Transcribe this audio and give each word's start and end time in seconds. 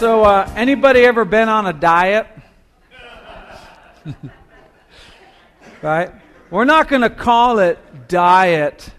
So, 0.00 0.24
uh, 0.24 0.50
anybody 0.56 1.04
ever 1.04 1.26
been 1.26 1.50
on 1.50 1.66
a 1.66 1.74
diet? 1.74 2.26
right? 5.82 6.10
We're 6.50 6.64
not 6.64 6.88
going 6.88 7.02
to 7.02 7.10
call 7.10 7.58
it 7.58 7.78
diet 8.08 8.92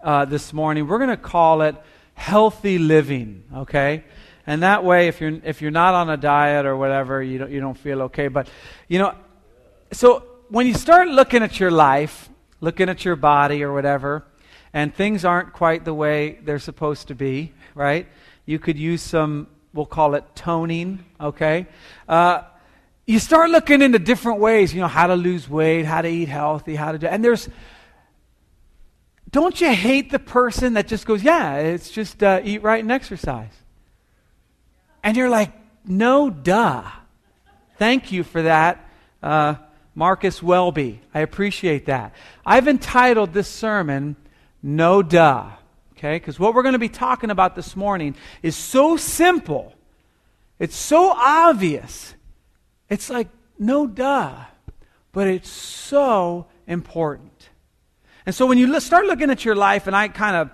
uh, 0.00 0.26
this 0.26 0.52
morning. 0.52 0.86
We're 0.86 0.98
going 0.98 1.10
to 1.10 1.16
call 1.16 1.62
it 1.62 1.74
healthy 2.14 2.78
living. 2.78 3.42
Okay, 3.52 4.04
and 4.46 4.62
that 4.62 4.84
way, 4.84 5.08
if 5.08 5.20
you're 5.20 5.40
if 5.42 5.60
you're 5.60 5.72
not 5.72 5.92
on 5.94 6.08
a 6.08 6.16
diet 6.16 6.66
or 6.66 6.76
whatever, 6.76 7.20
you 7.20 7.38
don't 7.38 7.50
you 7.50 7.58
don't 7.58 7.76
feel 7.76 8.02
okay. 8.02 8.28
But 8.28 8.48
you 8.86 9.00
know, 9.00 9.12
so 9.90 10.22
when 10.50 10.68
you 10.68 10.74
start 10.74 11.08
looking 11.08 11.42
at 11.42 11.58
your 11.58 11.72
life, 11.72 12.28
looking 12.60 12.88
at 12.88 13.04
your 13.04 13.16
body 13.16 13.64
or 13.64 13.72
whatever, 13.72 14.24
and 14.72 14.94
things 14.94 15.24
aren't 15.24 15.52
quite 15.52 15.84
the 15.84 15.94
way 15.94 16.38
they're 16.44 16.60
supposed 16.60 17.08
to 17.08 17.16
be, 17.16 17.52
right? 17.74 18.06
You 18.46 18.60
could 18.60 18.78
use 18.78 19.02
some, 19.02 19.48
we'll 19.74 19.84
call 19.84 20.14
it 20.14 20.24
toning, 20.34 21.04
okay? 21.20 21.66
Uh, 22.08 22.42
you 23.06 23.18
start 23.18 23.50
looking 23.50 23.82
into 23.82 23.98
different 23.98 24.38
ways, 24.40 24.72
you 24.72 24.80
know, 24.80 24.88
how 24.88 25.08
to 25.08 25.16
lose 25.16 25.48
weight, 25.48 25.84
how 25.84 26.00
to 26.00 26.08
eat 26.08 26.28
healthy, 26.28 26.74
how 26.74 26.92
to 26.92 26.98
do, 26.98 27.06
and 27.06 27.22
there's, 27.22 27.48
don't 29.30 29.60
you 29.60 29.74
hate 29.74 30.10
the 30.10 30.18
person 30.18 30.74
that 30.74 30.86
just 30.86 31.04
goes, 31.04 31.22
yeah, 31.22 31.56
it's 31.56 31.90
just 31.90 32.22
uh, 32.22 32.40
eat 32.44 32.62
right 32.62 32.82
and 32.82 32.92
exercise? 32.92 33.52
And 35.02 35.16
you're 35.16 35.28
like, 35.28 35.52
no, 35.84 36.30
duh. 36.30 36.84
Thank 37.76 38.12
you 38.12 38.22
for 38.22 38.42
that. 38.42 38.88
Uh, 39.22 39.56
Marcus 39.94 40.42
Welby. 40.42 41.00
I 41.12 41.20
appreciate 41.20 41.86
that. 41.86 42.14
I've 42.46 42.68
entitled 42.68 43.32
this 43.32 43.48
sermon, 43.48 44.16
No 44.62 45.02
Duh. 45.02 45.50
Okay? 46.04 46.16
Because 46.16 46.38
what 46.38 46.54
we're 46.54 46.62
going 46.62 46.74
to 46.74 46.78
be 46.78 46.90
talking 46.90 47.30
about 47.30 47.54
this 47.54 47.74
morning 47.74 48.14
is 48.42 48.56
so 48.56 48.98
simple, 48.98 49.72
it's 50.58 50.76
so 50.76 51.10
obvious. 51.16 52.14
It's 52.90 53.08
like, 53.08 53.28
no 53.58 53.86
duh. 53.86 54.34
But 55.12 55.28
it's 55.28 55.48
so 55.48 56.46
important. 56.66 57.48
And 58.26 58.34
so 58.34 58.44
when 58.44 58.58
you 58.58 58.78
start 58.80 59.06
looking 59.06 59.30
at 59.30 59.46
your 59.46 59.54
life, 59.54 59.86
and 59.86 59.96
I 59.96 60.08
kind 60.08 60.36
of 60.36 60.50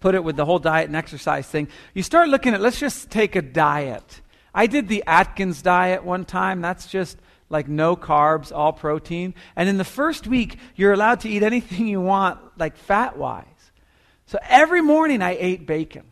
put 0.00 0.14
it 0.14 0.24
with 0.24 0.36
the 0.36 0.46
whole 0.46 0.58
diet 0.58 0.86
and 0.86 0.96
exercise 0.96 1.46
thing, 1.46 1.68
you 1.92 2.02
start 2.02 2.30
looking 2.30 2.54
at, 2.54 2.62
let's 2.62 2.80
just 2.80 3.10
take 3.10 3.36
a 3.36 3.42
diet. 3.42 4.22
I 4.54 4.66
did 4.66 4.88
the 4.88 5.04
Atkins 5.06 5.60
diet 5.60 6.02
one 6.02 6.24
time. 6.24 6.62
That's 6.62 6.86
just 6.86 7.18
like 7.50 7.68
no 7.68 7.94
carbs, 7.94 8.56
all 8.56 8.72
protein. 8.72 9.34
And 9.54 9.68
in 9.68 9.76
the 9.76 9.84
first 9.84 10.26
week, 10.26 10.56
you're 10.76 10.94
allowed 10.94 11.20
to 11.20 11.28
eat 11.28 11.42
anything 11.42 11.86
you 11.86 12.00
want, 12.00 12.40
like 12.56 12.78
fat 12.78 13.18
wise. 13.18 13.44
So 14.28 14.38
every 14.46 14.82
morning 14.82 15.22
I 15.22 15.36
ate 15.40 15.66
bacon. 15.66 16.04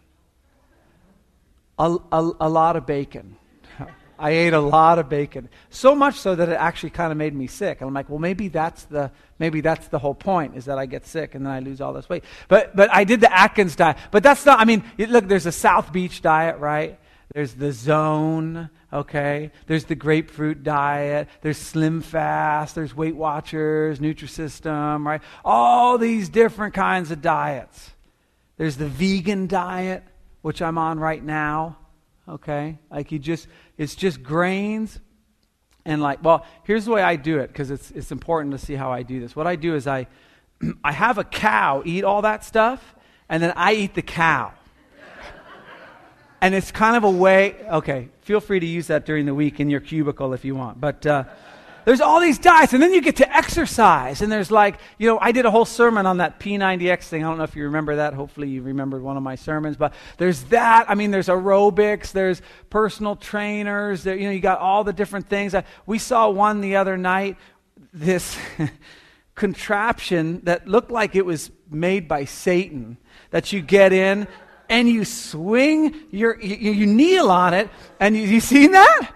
A, 1.79 1.99
a, 2.11 2.31
a 2.41 2.49
lot 2.49 2.77
of 2.77 2.87
bacon. 2.87 3.37
I 4.19 4.31
ate 4.31 4.55
a 4.55 4.61
lot 4.61 4.99
of 4.99 5.11
bacon. 5.11 5.51
So 5.69 5.95
much 5.95 6.15
so 6.19 6.35
that 6.35 6.49
it 6.49 6.55
actually 6.55 6.91
kind 6.91 7.13
of 7.13 7.19
made 7.19 7.35
me 7.35 7.47
sick. 7.47 7.83
And 7.83 7.89
I'm 7.89 7.93
like, 7.93 8.09
well, 8.09 8.19
maybe 8.19 8.49
that's 8.49 8.85
the 8.85 9.11
maybe 9.39 9.61
that's 9.61 9.89
the 9.89 9.99
whole 9.99 10.15
point 10.15 10.57
is 10.57 10.65
that 10.65 10.79
I 10.79 10.87
get 10.87 11.07
sick 11.07 11.35
and 11.35 11.45
then 11.45 11.53
I 11.53 11.61
lose 11.61 11.83
all 11.83 11.93
this 11.93 12.09
weight. 12.09 12.25
But 12.49 12.75
but 12.75 12.91
I 12.91 13.05
did 13.05 13.21
the 13.21 13.31
Atkins 13.31 13.77
diet. 13.77 13.99
But 14.11 14.23
that's 14.23 14.47
not 14.47 14.61
I 14.61 14.65
mean, 14.65 14.83
look, 14.97 15.29
there's 15.29 15.45
a 15.45 15.53
South 15.53 15.93
Beach 15.93 16.23
diet, 16.23 16.59
right? 16.59 16.99
There's 17.35 17.53
the 17.53 17.73
zone, 17.73 18.71
okay? 18.91 19.51
There's 19.67 19.85
the 19.85 19.95
grapefruit 19.95 20.63
diet. 20.63 21.29
There's 21.43 21.59
Slim 21.59 22.01
Fast. 22.01 22.77
There's 22.77 22.95
Weight 22.97 23.17
Watchers, 23.17 23.99
Nutrisystem, 23.99 25.05
right? 25.05 25.21
All 25.45 25.99
these 25.99 26.31
different 26.31 26.73
kinds 26.73 27.11
of 27.11 27.21
diets. 27.21 27.91
There's 28.57 28.77
the 28.77 28.89
vegan 28.89 29.47
diet, 29.47 30.03
which 30.43 30.63
I'm 30.63 30.79
on 30.79 30.99
right 30.99 31.23
now, 31.23 31.79
okay? 32.29 32.79
Like 32.91 33.13
you 33.13 33.19
just, 33.19 33.49
it's 33.77 33.95
just 33.95 34.23
grains 34.23 34.99
and 35.85 36.03
like, 36.03 36.25
well, 36.25 36.45
here's 36.65 36.85
the 36.85 36.91
way 36.91 37.03
I 37.03 37.17
do 37.17 37.39
it 37.39 37.49
because 37.49 37.71
it's, 37.71 37.91
it's 37.91 38.13
important 38.13 38.53
to 38.53 38.59
see 38.59 38.75
how 38.75 38.93
I 38.93 39.03
do 39.03 39.21
this. 39.21 39.37
What 39.37 39.47
I 39.47 39.57
do 39.57 39.75
is 39.75 39.87
I, 39.87 40.07
I 40.85 40.93
have 40.93 41.19
a 41.19 41.25
cow 41.25 41.83
eat 41.85 42.05
all 42.05 42.23
that 42.23 42.45
stuff 42.45 42.95
and 43.29 43.43
then 43.43 43.53
I 43.57 43.75
eat 43.75 43.95
the 43.95 44.03
cow 44.03 44.53
and 46.41 46.55
it's 46.55 46.71
kind 46.71 46.97
of 46.97 47.05
a 47.05 47.11
way, 47.11 47.57
okay, 47.69 48.09
feel 48.23 48.41
free 48.41 48.61
to 48.61 48.67
use 48.67 48.89
that 48.89 49.07
during 49.07 49.27
the 49.27 49.35
week 49.35 49.59
in 49.59 49.71
your 49.71 49.81
cubicle 49.81 50.33
if 50.33 50.45
you 50.45 50.55
want. 50.55 50.81
But 50.81 51.07
uh, 51.07 51.25
there's 51.87 52.01
all 52.01 52.19
these 52.19 52.41
diets, 52.41 52.73
and 52.73 52.83
then 52.83 52.93
you 52.93 53.01
get 53.01 53.15
to 53.17 53.37
exercise. 53.37 54.21
And 54.21 54.31
there's 54.31 54.51
like, 54.51 54.81
you 54.99 55.07
know, 55.07 55.21
I 55.21 55.31
did 55.31 55.47
a 55.47 55.53
whole 55.53 55.65
sermon 55.65 56.05
on 56.05 56.17
that 56.17 56.41
P90X 56.41 57.05
thing. 57.05 57.23
I 57.25 57.29
don't 57.29 57.39
know 57.39 57.45
if 57.45 57.55
you 57.55 57.63
remember 57.63 57.95
that. 57.95 58.13
Hopefully, 58.13 58.49
you 58.49 58.61
remembered 58.61 59.05
one 59.05 59.17
of 59.17 59.23
my 59.23 59.37
sermons. 59.37 59.77
But 59.77 59.95
there's 60.19 60.43
that. 60.47 60.91
I 60.91 60.97
mean, 60.97 61.13
there's 61.13 61.29
aerobics, 61.29 62.11
there's 62.11 62.43
personal 62.71 63.15
trainers, 63.15 64.03
there, 64.03 64.17
you 64.17 64.25
know, 64.25 64.33
you 64.33 64.41
got 64.41 64.59
all 64.59 64.83
the 64.83 64.93
different 64.93 65.29
things. 65.29 65.55
we 65.87 66.01
saw 66.01 66.29
one 66.29 66.61
the 66.61 66.75
other 66.75 66.97
night, 66.97 67.37
this 67.93 68.37
contraption 69.37 70.41
that 70.43 70.67
looked 70.67 70.91
like 70.91 71.15
it 71.15 71.25
was 71.25 71.53
made 71.71 72.09
by 72.09 72.25
Satan 72.25 72.97
that 73.31 73.53
you 73.53 73.63
get 73.63 73.93
in 73.93 74.27
and 74.69 74.89
you 74.89 75.05
swing 75.05 75.95
your, 76.11 76.37
you, 76.41 76.73
you 76.73 76.87
kneel 76.87 77.31
on 77.31 77.55
it, 77.55 77.71
and 78.01 78.17
you, 78.17 78.23
you 78.23 78.41
seen 78.41 78.73
that? 78.73 79.13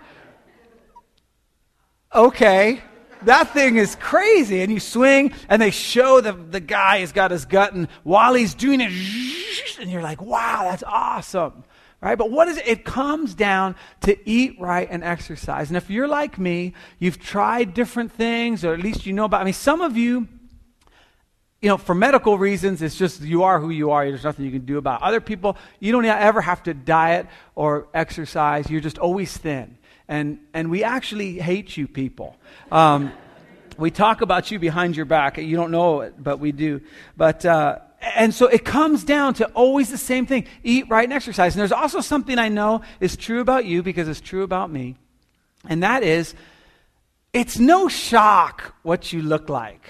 Okay. 2.15 2.81
That 3.23 3.53
thing 3.53 3.77
is 3.77 3.97
crazy. 3.97 4.63
And 4.63 4.73
you 4.73 4.81
swing, 4.81 5.33
and 5.49 5.61
they 5.61 5.71
show 5.71 6.21
the, 6.21 6.33
the 6.33 6.61
guy 6.61 6.99
has 6.99 7.13
got 7.13 7.31
his 7.31 7.45
gut, 7.45 7.73
and 7.73 7.89
while 8.03 8.35
he's 8.35 8.55
doing 8.55 8.81
it, 8.81 8.91
and 9.81 9.91
you're 9.91 10.03
like, 10.03 10.23
wow, 10.23 10.69
that's 10.71 10.83
awesome. 10.87 11.65
Right? 12.01 12.17
But 12.17 12.31
what 12.31 12.49
is 12.49 12.57
it? 12.57 12.67
It 12.67 12.85
comes 12.85 13.35
down 13.35 13.77
to 14.03 14.17
eat 14.29 14.59
right 14.59 14.89
and 14.91 15.05
exercise. 15.05 15.69
And 15.69 15.77
if 15.77 15.91
you're 15.91 16.09
like 16.09 16.39
me, 16.39 16.73
you've 16.99 17.19
tried 17.19 17.75
different 17.75 18.13
things, 18.13 18.65
or 18.65 18.73
at 18.73 18.81
least 18.81 19.05
you 19.05 19.13
know 19.13 19.27
about. 19.27 19.43
I 19.43 19.45
mean, 19.45 19.53
some 19.53 19.83
of 19.83 19.99
you 19.99 20.27
you 21.61 21.69
know, 21.69 21.77
for 21.77 21.95
medical 21.95 22.39
reasons, 22.39 22.81
it's 22.81 22.97
just 22.97 23.21
you 23.21 23.43
are 23.43 23.61
who 23.61 23.69
you 23.69 23.91
are. 23.91 24.07
There's 24.07 24.25
nothing 24.25 24.47
you 24.47 24.51
can 24.51 24.65
do 24.65 24.79
about 24.79 25.03
it. 25.03 25.05
Other 25.05 25.21
people, 25.21 25.59
you 25.79 25.93
don't 25.93 26.07
ever 26.07 26.41
have 26.41 26.63
to 26.63 26.73
diet 26.73 27.27
or 27.55 27.89
exercise. 27.93 28.71
You're 28.71 28.81
just 28.81 28.99
always 28.99 29.37
thin. 29.37 29.77
And, 30.11 30.41
and 30.53 30.73
we 30.73 30.83
actually 30.83 31.39
hate 31.39 31.77
you 31.77 31.87
people. 31.87 32.37
Um, 32.73 33.13
we 33.79 33.93
talk 33.93 34.23
about 34.23 34.51
you 34.51 34.59
behind 34.59 34.97
your 34.97 35.07
back. 35.07 35.39
You 35.39 35.57
don't 35.57 35.71
know 35.71 36.01
it, 36.01 36.15
but 36.19 36.41
we 36.41 36.51
do. 36.51 36.81
But, 37.17 37.47
uh, 37.47 37.79
and 38.17 38.35
so 38.35 38.49
it 38.49 38.65
comes 38.65 39.05
down 39.05 39.35
to 39.35 39.47
always 39.53 39.89
the 39.89 39.97
same 39.97 40.27
thing 40.27 40.49
eat 40.65 40.91
right 40.91 41.05
and 41.05 41.13
exercise. 41.13 41.55
And 41.55 41.61
there's 41.61 41.71
also 41.71 42.01
something 42.01 42.41
I 42.41 42.49
know 42.49 42.83
is 42.99 43.17
true 43.17 43.41
about 43.41 43.67
you 43.67 43.85
because 43.85 44.09
it's 44.09 44.21
true 44.21 44.43
about 44.43 44.69
me. 44.69 44.97
And 45.69 45.85
that 45.85 46.03
is, 46.03 46.35
it's 47.33 47.61
no 47.61 47.87
shock 47.87 48.75
what 48.83 49.13
you 49.13 49.23
look 49.23 49.49
like. 49.49 49.89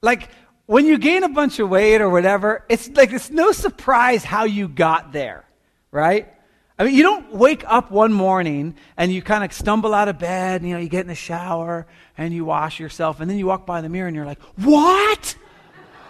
Like, 0.00 0.30
when 0.66 0.86
you 0.86 0.96
gain 0.96 1.24
a 1.24 1.28
bunch 1.28 1.58
of 1.58 1.68
weight 1.68 2.00
or 2.00 2.08
whatever, 2.08 2.64
it's 2.68 2.88
like 2.90 3.12
it's 3.12 3.30
no 3.30 3.50
surprise 3.50 4.22
how 4.22 4.44
you 4.44 4.68
got 4.68 5.12
there, 5.12 5.44
right? 5.90 6.32
I 6.78 6.84
mean, 6.84 6.94
you 6.94 7.02
don't 7.02 7.34
wake 7.34 7.64
up 7.66 7.90
one 7.90 8.12
morning 8.12 8.76
and 8.96 9.12
you 9.12 9.20
kind 9.20 9.42
of 9.42 9.52
stumble 9.52 9.92
out 9.92 10.06
of 10.06 10.18
bed, 10.18 10.60
and, 10.60 10.68
you 10.68 10.76
know, 10.76 10.80
you 10.80 10.88
get 10.88 11.00
in 11.00 11.08
the 11.08 11.14
shower 11.14 11.88
and 12.16 12.32
you 12.32 12.44
wash 12.44 12.78
yourself, 12.78 13.18
and 13.20 13.28
then 13.28 13.36
you 13.36 13.46
walk 13.46 13.66
by 13.66 13.80
the 13.80 13.88
mirror 13.88 14.06
and 14.06 14.14
you're 14.14 14.26
like, 14.26 14.40
What? 14.56 15.36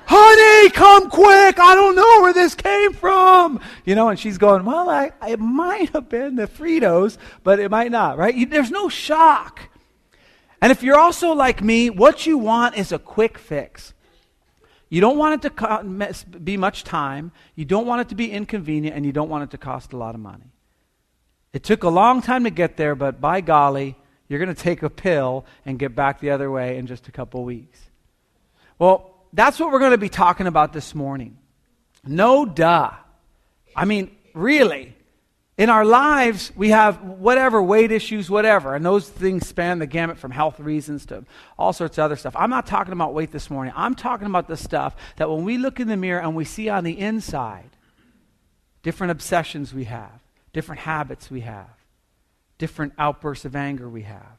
Honey, 0.06 0.70
come 0.70 1.10
quick. 1.10 1.58
I 1.58 1.74
don't 1.74 1.94
know 1.94 2.22
where 2.22 2.32
this 2.32 2.54
came 2.54 2.94
from. 2.94 3.60
You 3.84 3.94
know, 3.94 4.08
and 4.08 4.18
she's 4.18 4.36
going, 4.36 4.64
Well, 4.66 4.90
I, 4.90 5.12
it 5.26 5.40
might 5.40 5.90
have 5.90 6.10
been 6.10 6.36
the 6.36 6.46
Fritos, 6.46 7.16
but 7.42 7.60
it 7.60 7.70
might 7.70 7.90
not, 7.90 8.18
right? 8.18 8.34
You, 8.34 8.44
there's 8.44 8.70
no 8.70 8.90
shock. 8.90 9.70
And 10.60 10.70
if 10.70 10.82
you're 10.82 10.98
also 10.98 11.32
like 11.32 11.62
me, 11.62 11.88
what 11.88 12.26
you 12.26 12.36
want 12.36 12.76
is 12.76 12.92
a 12.92 12.98
quick 12.98 13.38
fix. 13.38 13.94
You 14.90 15.00
don't 15.00 15.16
want 15.16 15.44
it 15.44 15.56
to 15.56 16.38
be 16.42 16.56
much 16.56 16.84
time, 16.84 17.32
you 17.54 17.64
don't 17.64 17.86
want 17.86 18.02
it 18.02 18.08
to 18.08 18.14
be 18.14 18.30
inconvenient, 18.30 18.96
and 18.96 19.04
you 19.06 19.12
don't 19.12 19.28
want 19.28 19.44
it 19.44 19.50
to 19.50 19.58
cost 19.58 19.92
a 19.92 19.96
lot 19.96 20.14
of 20.14 20.20
money. 20.20 20.52
It 21.52 21.62
took 21.62 21.82
a 21.82 21.88
long 21.88 22.22
time 22.22 22.44
to 22.44 22.50
get 22.50 22.76
there, 22.76 22.94
but 22.94 23.20
by 23.20 23.40
golly, 23.40 23.96
you're 24.28 24.38
going 24.38 24.54
to 24.54 24.62
take 24.62 24.82
a 24.82 24.90
pill 24.90 25.46
and 25.64 25.78
get 25.78 25.94
back 25.94 26.20
the 26.20 26.30
other 26.30 26.50
way 26.50 26.76
in 26.76 26.86
just 26.86 27.08
a 27.08 27.12
couple 27.12 27.44
weeks. 27.44 27.80
Well, 28.78 29.14
that's 29.32 29.58
what 29.58 29.72
we're 29.72 29.78
going 29.78 29.92
to 29.92 29.98
be 29.98 30.08
talking 30.08 30.46
about 30.46 30.72
this 30.72 30.94
morning. 30.94 31.38
No 32.04 32.44
duh. 32.44 32.90
I 33.74 33.84
mean, 33.84 34.10
really, 34.34 34.94
in 35.56 35.70
our 35.70 35.84
lives, 35.84 36.52
we 36.54 36.68
have 36.68 37.02
whatever, 37.02 37.62
weight 37.62 37.90
issues, 37.90 38.30
whatever, 38.30 38.74
and 38.74 38.84
those 38.84 39.08
things 39.08 39.46
span 39.48 39.78
the 39.78 39.86
gamut 39.86 40.18
from 40.18 40.30
health 40.30 40.60
reasons 40.60 41.06
to 41.06 41.24
all 41.58 41.72
sorts 41.72 41.98
of 41.98 42.04
other 42.04 42.16
stuff. 42.16 42.36
I'm 42.36 42.50
not 42.50 42.66
talking 42.66 42.92
about 42.92 43.14
weight 43.14 43.32
this 43.32 43.50
morning. 43.50 43.72
I'm 43.76 43.94
talking 43.94 44.26
about 44.26 44.46
the 44.46 44.56
stuff 44.56 44.94
that 45.16 45.28
when 45.28 45.44
we 45.44 45.58
look 45.58 45.80
in 45.80 45.88
the 45.88 45.96
mirror 45.96 46.20
and 46.20 46.36
we 46.36 46.44
see 46.44 46.68
on 46.68 46.84
the 46.84 46.98
inside 46.98 47.70
different 48.82 49.10
obsessions 49.10 49.74
we 49.74 49.84
have, 49.84 50.20
different 50.58 50.80
habits 50.80 51.30
we 51.30 51.42
have, 51.42 51.70
different 52.58 52.92
outbursts 52.98 53.44
of 53.44 53.54
anger 53.54 53.88
we 53.88 54.02
have, 54.02 54.38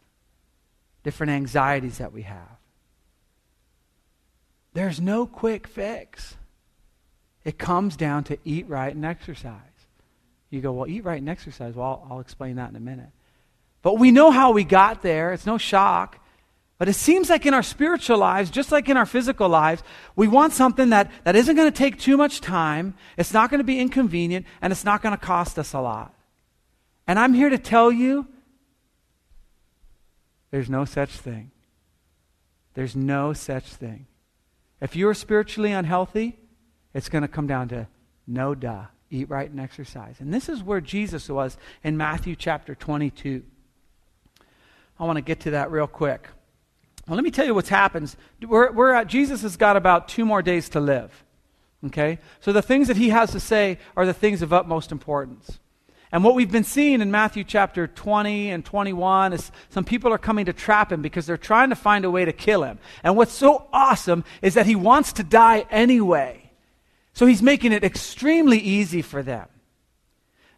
different 1.02 1.32
anxieties 1.32 2.00
that 2.00 2.12
we 2.12 2.24
have. 2.24 2.58
There's 4.74 5.00
no 5.00 5.26
quick 5.26 5.66
fix. 5.66 6.36
It 7.46 7.58
comes 7.58 7.96
down 7.96 8.26
to 8.26 8.38
eat 8.44 8.68
right 8.68 8.94
and 8.94 9.06
exercise. 9.06 9.62
You 10.50 10.60
go, 10.60 10.74
well, 10.74 10.90
eat 10.90 11.06
right 11.06 11.20
and 11.20 11.30
exercise. 11.30 11.74
Well, 11.74 12.04
I'll, 12.04 12.08
I'll 12.12 12.20
explain 12.20 12.58
that 12.58 12.70
in 12.70 12.76
a 12.76 12.82
minute. 12.82 13.12
But 13.82 13.98
we 13.98 14.12
know 14.12 14.30
how 14.30 14.52
we 14.52 14.66
got 14.66 15.02
there. 15.02 15.32
It's 15.32 15.46
no 15.46 15.58
shock. 15.58 16.19
But 16.80 16.88
it 16.88 16.94
seems 16.94 17.30
like 17.30 17.46
in 17.46 17.54
our 17.54 17.62
spiritual 17.62 18.18
lives, 18.18 18.50
just 18.50 18.72
like 18.72 18.88
in 18.88 18.96
our 18.96 19.06
physical 19.06 19.50
lives, 19.50 19.84
we 20.16 20.30
want 20.30 20.54
something 20.54 20.90
that, 20.92 21.12
that 21.26 21.36
isn't 21.36 21.58
going 21.58 21.70
to 21.70 21.78
take 21.78 22.00
too 22.00 22.16
much 22.16 22.40
time, 22.40 22.96
it's 23.18 23.34
not 23.34 23.50
going 23.50 23.60
to 23.60 23.66
be 23.66 23.80
inconvenient, 23.80 24.46
and 24.62 24.72
it's 24.72 24.86
not 24.86 25.02
going 25.02 25.12
to 25.12 25.24
cost 25.24 25.60
us 25.60 25.74
a 25.74 25.82
lot. 25.82 26.16
And 27.06 27.20
I'm 27.20 27.34
here 27.34 27.50
to 27.50 27.58
tell 27.58 27.92
you 27.92 28.28
there's 30.52 30.70
no 30.70 30.86
such 30.86 31.12
thing. 31.12 31.52
There's 32.76 32.96
no 32.96 33.34
such 33.34 33.66
thing. 33.66 34.08
If 34.80 34.96
you're 34.96 35.14
spiritually 35.14 35.74
unhealthy, 35.74 36.40
it's 36.94 37.10
going 37.10 37.24
to 37.24 37.28
come 37.28 37.46
down 37.46 37.68
to 37.70 37.88
no 38.26 38.56
duh. 38.56 38.86
Eat 39.12 39.30
right 39.30 39.50
and 39.50 39.60
exercise. 39.60 40.16
And 40.20 40.34
this 40.34 40.48
is 40.48 40.64
where 40.64 40.80
Jesus 40.80 41.28
was 41.28 41.58
in 41.84 41.98
Matthew 41.98 42.38
chapter 42.38 42.74
22. 42.74 43.44
I 44.98 45.04
want 45.04 45.18
to 45.18 45.22
get 45.22 45.42
to 45.42 45.52
that 45.52 45.72
real 45.72 45.88
quick. 45.88 46.30
Well, 47.10 47.16
let 47.16 47.24
me 47.24 47.32
tell 47.32 47.46
you 47.46 47.56
what's 47.56 47.70
happened. 47.70 48.16
We're, 48.40 48.72
we're 48.72 48.94
at, 48.94 49.08
Jesus 49.08 49.42
has 49.42 49.58
got 49.58 49.76
about 49.76 50.10
two 50.10 50.26
more 50.26 50.44
days 50.44 50.70
to 50.70 50.80
live. 50.80 51.26
Okay? 51.88 52.20
So 52.40 52.54
the 52.54 52.62
things 52.62 52.88
that 52.88 52.98
he 52.98 53.10
has 53.10 53.32
to 53.32 53.40
say 53.40 53.80
are 53.98 54.06
the 54.06 54.14
things 54.14 54.44
of 54.44 54.54
utmost 54.54 54.92
importance. 54.92 55.60
And 56.12 56.24
what 56.24 56.36
we've 56.36 56.52
been 56.52 56.64
seeing 56.64 57.02
in 57.02 57.10
Matthew 57.10 57.44
chapter 57.44 57.88
20 57.88 58.52
and 58.52 58.64
21 58.64 59.34
is 59.34 59.52
some 59.70 59.86
people 59.86 60.14
are 60.14 60.20
coming 60.20 60.46
to 60.46 60.54
trap 60.54 60.92
him 60.92 61.02
because 61.02 61.26
they're 61.26 61.36
trying 61.36 61.70
to 61.70 61.76
find 61.76 62.06
a 62.06 62.12
way 62.12 62.26
to 62.26 62.34
kill 62.34 62.64
him. 62.64 62.78
And 63.04 63.18
what's 63.18 63.34
so 63.34 63.68
awesome 63.74 64.24
is 64.44 64.54
that 64.54 64.68
he 64.68 64.76
wants 64.76 65.12
to 65.14 65.24
die 65.24 65.66
anyway. 65.72 66.52
So 67.14 67.26
he's 67.26 67.42
making 67.42 67.72
it 67.72 67.84
extremely 67.84 68.60
easy 68.60 69.02
for 69.02 69.24
them. 69.24 69.48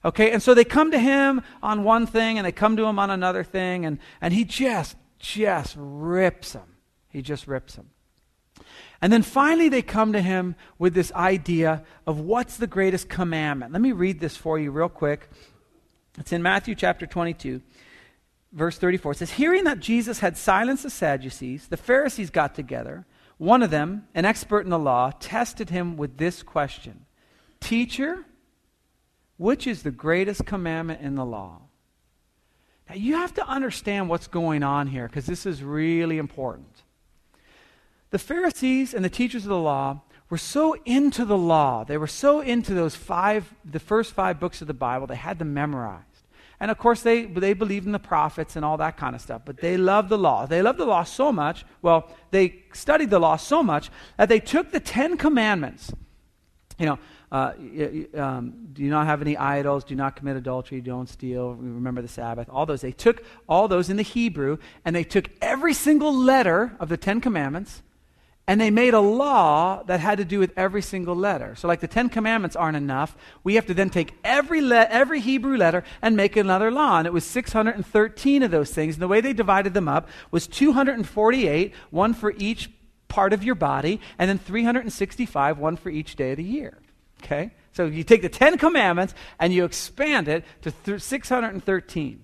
Okay, 0.04 0.32
and 0.32 0.44
so 0.44 0.54
they 0.54 0.66
come 0.66 0.92
to 0.92 1.00
him 1.00 1.44
on 1.64 1.86
one 1.86 2.08
thing 2.08 2.38
and 2.38 2.46
they 2.46 2.52
come 2.52 2.76
to 2.76 2.84
him 2.84 3.00
on 3.00 3.10
another 3.10 3.44
thing, 3.46 3.86
and, 3.86 4.00
and 4.20 4.34
he 4.34 4.44
just, 4.44 4.98
just 5.22 5.76
rips 5.78 6.54
them. 6.54 6.76
He 7.10 7.22
just 7.22 7.48
rips 7.48 7.76
them. 7.76 7.90
And 9.02 9.12
then 9.12 9.24
finally, 9.24 9.70
they 9.70 9.82
come 9.82 10.14
to 10.14 10.22
him 10.22 10.56
with 10.78 10.94
this 10.94 11.12
idea 11.14 11.84
of 12.06 12.20
what's 12.20 12.58
the 12.58 12.68
greatest 12.68 13.10
commandment. 13.10 13.72
Let 13.74 13.82
me 13.82 13.92
read 13.92 14.20
this 14.20 14.38
for 14.38 14.60
you 14.60 14.72
real 14.72 14.90
quick. 14.90 15.30
It's 16.18 16.32
in 16.32 16.42
Matthew 16.42 16.76
chapter 16.76 17.06
22, 17.06 17.62
verse 18.52 18.78
34. 18.78 19.14
It 19.14 19.18
says, 19.18 19.32
Hearing 19.32 19.64
that 19.64 19.80
Jesus 19.80 20.20
had 20.20 20.38
silenced 20.38 20.84
the 20.84 20.90
Sadducees, 20.90 21.68
the 21.68 21.78
Pharisees 21.78 22.30
got 22.30 22.54
together. 22.54 23.06
One 23.38 23.64
of 23.64 23.72
them, 23.72 24.08
an 24.14 24.26
expert 24.26 24.62
in 24.62 24.70
the 24.70 24.78
law, 24.78 25.12
tested 25.20 25.72
him 25.72 25.98
with 25.98 26.18
this 26.18 26.44
question 26.44 27.06
Teacher, 27.60 28.26
which 29.38 29.66
is 29.66 29.82
the 29.82 29.92
greatest 29.92 30.46
commandment 30.46 31.02
in 31.02 31.16
the 31.16 31.26
law? 31.26 31.62
Now, 32.92 32.98
you 32.98 33.16
have 33.16 33.34
to 33.36 33.48
understand 33.48 34.10
what's 34.10 34.28
going 34.28 34.64
on 34.64 34.88
here 34.88 35.08
because 35.08 35.26
this 35.26 35.46
is 35.46 35.64
really 35.64 36.18
important. 36.18 36.84
The 38.10 38.20
Pharisees 38.20 38.94
and 38.94 39.06
the 39.06 39.10
teachers 39.10 39.46
of 39.46 39.50
the 39.50 39.58
law 39.58 40.02
were 40.30 40.38
so 40.38 40.76
into 40.84 41.24
the 41.24 41.38
law. 41.38 41.86
They 41.86 41.96
were 41.96 42.06
so 42.06 42.42
into 42.42 42.74
those 42.74 42.94
five, 42.94 43.56
the 43.64 43.80
first 43.80 44.12
five 44.12 44.42
books 44.42 44.60
of 44.60 44.68
the 44.68 44.74
Bible, 44.74 45.08
they 45.08 45.16
had 45.16 45.40
them 45.40 45.54
memorized. 45.54 46.04
And 46.60 46.70
of 46.70 46.78
course, 46.78 47.02
they, 47.02 47.24
they 47.28 47.54
believed 47.54 47.86
in 47.86 47.94
the 47.94 47.98
prophets 47.98 48.58
and 48.58 48.66
all 48.66 48.76
that 48.76 48.98
kind 48.98 49.16
of 49.16 49.22
stuff, 49.22 49.44
but 49.46 49.62
they 49.62 49.78
loved 49.78 50.10
the 50.10 50.18
law. 50.18 50.46
They 50.46 50.62
loved 50.62 50.78
the 50.78 50.86
law 50.86 51.06
so 51.06 51.32
much, 51.32 51.64
well, 51.82 52.10
they 52.32 52.64
studied 52.74 53.10
the 53.10 53.20
law 53.20 53.38
so 53.38 53.64
much 53.64 53.90
that 54.18 54.28
they 54.28 54.42
took 54.42 54.72
the 54.72 54.82
Ten 54.82 55.16
Commandments. 55.16 55.94
You 56.78 56.88
know, 56.88 57.00
uh, 57.32 57.54
um, 58.16 58.68
do 58.74 58.84
not 58.90 59.06
have 59.06 59.22
any 59.22 59.38
idols, 59.38 59.84
do 59.84 59.96
not 59.96 60.16
commit 60.16 60.36
adultery, 60.36 60.82
don't 60.82 61.08
steal, 61.08 61.54
remember 61.54 62.02
the 62.02 62.08
Sabbath, 62.08 62.50
all 62.50 62.66
those. 62.66 62.82
They 62.82 62.92
took 62.92 63.24
all 63.48 63.68
those 63.68 63.90
in 63.90 63.98
the 63.98 64.04
Hebrew, 64.04 64.58
and 64.84 64.96
they 64.96 65.04
took 65.04 65.30
every 65.42 65.74
single 65.74 66.14
letter 66.14 66.76
of 66.80 66.90
the 66.90 66.98
Ten 66.98 67.22
Commandments 67.22 67.84
and 68.48 68.60
they 68.60 68.70
made 68.70 68.94
a 68.94 69.00
law 69.00 69.84
that 69.84 70.00
had 70.00 70.18
to 70.18 70.26
do 70.26 70.40
with 70.40 70.52
every 70.58 70.82
single 70.82 71.16
letter. 71.16 71.56
So, 71.56 71.68
like 71.68 71.80
the 71.80 71.88
Ten 71.88 72.10
Commandments 72.10 72.56
aren't 72.56 72.76
enough, 72.76 73.16
we 73.44 73.56
have 73.56 73.68
to 73.68 73.74
then 73.74 73.90
take 73.90 74.14
every, 74.24 74.62
le- 74.62 74.88
every 74.90 75.22
Hebrew 75.22 75.56
letter 75.56 75.84
and 76.02 76.18
make 76.18 76.36
another 76.36 76.72
law. 76.72 76.98
And 76.98 77.08
it 77.08 77.14
was 77.14 77.24
613 77.24 78.44
of 78.44 78.52
those 78.52 78.72
things. 78.72 78.96
And 78.96 79.02
the 79.02 79.08
way 79.08 79.22
they 79.22 79.32
divided 79.34 79.74
them 79.74 79.88
up 79.88 80.10
was 80.32 80.48
248, 80.48 81.74
one 81.92 82.14
for 82.14 82.34
each 82.38 82.70
part 83.08 83.32
of 83.32 83.44
your 83.44 83.56
body, 83.56 84.02
and 84.18 84.30
then 84.30 84.40
365, 84.40 85.60
one 85.60 85.78
for 85.78 85.90
each 85.90 86.16
day 86.16 86.32
of 86.32 86.38
the 86.38 86.44
year. 86.44 86.78
Okay? 87.24 87.52
So 87.74 87.86
you 87.86 88.04
take 88.04 88.22
the 88.22 88.30
Ten 88.30 88.58
Commandments 88.58 89.14
and 89.40 89.54
you 89.54 89.64
expand 89.66 90.28
it 90.28 90.44
to 90.62 90.72
th- 90.72 91.02
613. 91.02 92.24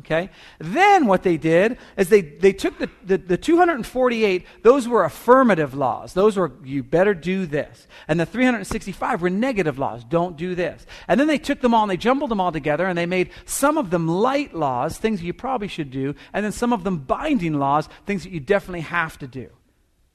Okay? 0.00 0.30
Then 0.58 1.06
what 1.06 1.22
they 1.22 1.36
did 1.36 1.76
is 1.98 2.08
they, 2.08 2.22
they 2.22 2.54
took 2.54 2.78
the, 2.78 2.88
the, 3.04 3.18
the, 3.18 3.36
248, 3.36 4.46
those 4.62 4.88
were 4.88 5.04
affirmative 5.04 5.74
laws. 5.74 6.14
Those 6.14 6.38
were, 6.38 6.50
you 6.64 6.82
better 6.82 7.12
do 7.12 7.44
this. 7.44 7.86
And 8.08 8.18
the 8.18 8.24
365 8.24 9.20
were 9.20 9.28
negative 9.28 9.78
laws, 9.78 10.02
don't 10.04 10.38
do 10.38 10.54
this. 10.54 10.86
And 11.08 11.20
then 11.20 11.26
they 11.26 11.36
took 11.36 11.60
them 11.60 11.74
all 11.74 11.82
and 11.82 11.90
they 11.90 11.98
jumbled 11.98 12.30
them 12.30 12.40
all 12.40 12.52
together 12.52 12.86
and 12.86 12.96
they 12.96 13.04
made 13.04 13.30
some 13.44 13.76
of 13.76 13.90
them 13.90 14.08
light 14.08 14.54
laws, 14.54 14.96
things 14.96 15.22
you 15.22 15.34
probably 15.34 15.68
should 15.68 15.90
do, 15.90 16.14
and 16.32 16.42
then 16.42 16.52
some 16.52 16.72
of 16.72 16.84
them 16.84 16.98
binding 16.98 17.58
laws, 17.58 17.86
things 18.06 18.22
that 18.22 18.32
you 18.32 18.40
definitely 18.40 18.80
have 18.80 19.18
to 19.18 19.26
do. 19.26 19.50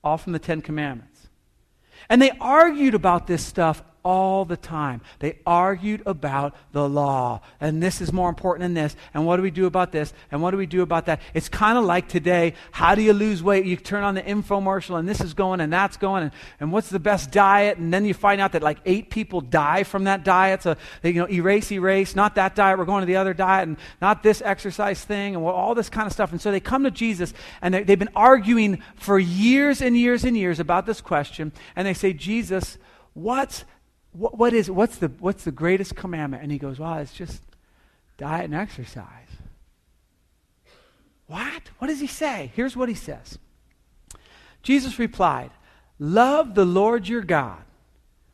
All 0.04 0.18
from 0.18 0.34
the 0.34 0.40
Ten 0.40 0.62
Commandments. 0.62 1.28
And 2.10 2.20
they 2.22 2.32
argued 2.40 2.96
about 2.96 3.28
this 3.28 3.46
stuff 3.46 3.84
all 4.08 4.46
the 4.46 4.56
time. 4.56 5.02
They 5.20 5.38
argued 5.46 6.02
about 6.06 6.56
the 6.72 6.88
law. 6.88 7.42
And 7.60 7.84
this 7.84 8.00
is 8.00 8.14
more 8.14 8.30
important 8.30 8.62
than 8.62 8.74
this. 8.74 8.96
And 9.14 9.26
what 9.26 9.36
do 9.36 9.42
we 9.42 9.52
do 9.52 9.66
about 9.66 9.92
this? 9.92 10.14
And 10.32 10.42
what 10.42 10.52
do 10.52 10.58
we 10.58 10.66
do 10.66 10.82
about 10.82 11.08
that? 11.08 11.20
It's 11.34 11.50
kind 11.50 11.78
of 11.78 11.84
like 11.84 12.08
today 12.08 12.54
how 12.72 12.96
do 12.96 13.02
you 13.02 13.12
lose 13.12 13.44
weight? 13.44 13.66
You 13.66 13.76
turn 13.76 14.06
on 14.06 14.16
the 14.16 14.22
infomercial 14.22 14.98
and 14.98 15.10
this 15.10 15.20
is 15.20 15.34
going 15.34 15.60
and 15.60 15.74
that's 15.74 15.98
going 15.98 16.24
and, 16.24 16.32
and 16.62 16.72
what's 16.72 16.90
the 16.90 17.02
best 17.02 17.32
diet? 17.32 17.80
And 17.80 17.94
then 17.94 18.06
you 18.06 18.14
find 18.14 18.40
out 18.40 18.54
that 18.54 18.64
like 18.64 18.78
eight 18.86 19.10
people 19.10 19.42
die 19.42 19.84
from 19.84 20.06
that 20.06 20.24
diet. 20.24 20.64
So, 20.64 20.78
they, 21.02 21.10
you 21.10 21.20
know, 21.20 21.30
erase, 21.30 21.70
erase, 21.74 22.16
not 22.16 22.36
that 22.36 22.56
diet. 22.56 22.80
We're 22.80 22.86
going 22.86 23.02
to 23.02 23.08
the 23.08 23.18
other 23.18 23.34
diet 23.34 23.68
and 23.68 23.76
not 24.02 24.24
this 24.24 24.42
exercise 24.42 25.04
thing 25.04 25.36
and 25.36 25.44
all 25.44 25.76
this 25.76 25.90
kind 25.90 26.08
of 26.08 26.14
stuff. 26.14 26.32
And 26.32 26.40
so 26.40 26.50
they 26.50 26.62
come 26.62 26.86
to 26.86 26.92
Jesus 26.92 27.34
and 27.62 27.74
they, 27.74 27.84
they've 27.84 28.00
been 28.00 28.08
arguing 28.16 28.82
for 28.96 29.20
years 29.20 29.82
and 29.82 29.98
years 29.98 30.24
and 30.24 30.38
years 30.38 30.62
about 30.62 30.86
this 30.86 31.02
question. 31.02 31.52
And 31.76 31.86
they 31.86 31.94
say, 31.94 32.14
Jesus, 32.14 32.78
what's 33.14 33.66
what, 34.18 34.38
what 34.38 34.54
is 34.54 34.70
what's 34.70 34.98
the 34.98 35.10
what's 35.20 35.44
the 35.44 35.52
greatest 35.52 35.96
commandment? 35.96 36.44
And 36.44 36.52
he 36.52 36.58
goes, 36.58 36.80
Well, 36.80 36.96
it's 36.96 37.14
just 37.14 37.42
diet 38.18 38.46
and 38.46 38.56
exercise. 38.56 39.28
What? 41.28 41.64
What 41.78 41.88
does 41.88 42.00
he 42.00 42.08
say? 42.08 42.52
Here's 42.56 42.76
what 42.76 42.90
he 42.90 42.96
says. 42.96 43.38
Jesus 44.64 44.98
replied, 44.98 45.52
Love 46.00 46.56
the 46.56 46.66
Lord 46.66 47.08
your 47.08 47.22
God 47.22 47.62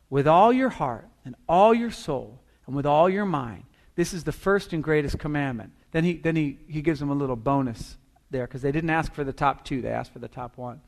with 0.08 0.26
all 0.26 0.52
your 0.52 0.70
heart 0.70 1.08
and 1.24 1.34
all 1.48 1.74
your 1.74 1.90
soul 1.90 2.40
and 2.66 2.74
with 2.74 2.86
all 2.86 3.10
your 3.10 3.26
mind. 3.26 3.64
This 3.94 4.12
is 4.12 4.24
the 4.24 4.32
first 4.32 4.72
and 4.72 4.82
greatest 4.82 5.18
commandment. 5.18 5.72
Then 5.92 6.04
he, 6.04 6.14
then 6.14 6.34
he, 6.34 6.58
he 6.66 6.82
gives 6.82 7.00
them 7.00 7.10
a 7.10 7.14
little 7.14 7.36
bonus 7.36 7.96
there 8.30 8.46
because 8.46 8.62
they 8.62 8.72
didn't 8.72 8.90
ask 8.90 9.12
for 9.12 9.22
the 9.22 9.32
top 9.32 9.64
two, 9.64 9.80
they 9.80 9.90
asked 9.90 10.12
for 10.12 10.18
the 10.18 10.28
top 10.28 10.56
one. 10.56 10.80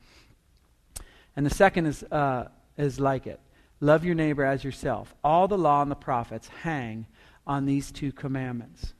And 1.35 1.45
the 1.45 1.49
second 1.49 1.85
is, 1.85 2.03
uh, 2.03 2.49
is 2.77 2.99
like 2.99 3.27
it 3.27 3.39
Love 3.79 4.03
your 4.03 4.15
neighbor 4.15 4.43
as 4.43 4.63
yourself. 4.63 5.13
All 5.23 5.47
the 5.47 5.57
law 5.57 5.81
and 5.81 5.91
the 5.91 5.95
prophets 5.95 6.47
hang 6.63 7.05
on 7.45 7.65
these 7.65 7.91
two 7.91 8.11
commandments. 8.11 8.93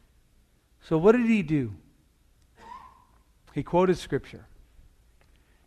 So, 0.81 0.97
what 0.97 1.13
did 1.13 1.25
he 1.25 1.41
do? 1.41 1.73
He 3.53 3.63
quoted 3.63 3.97
Scripture. 3.97 4.45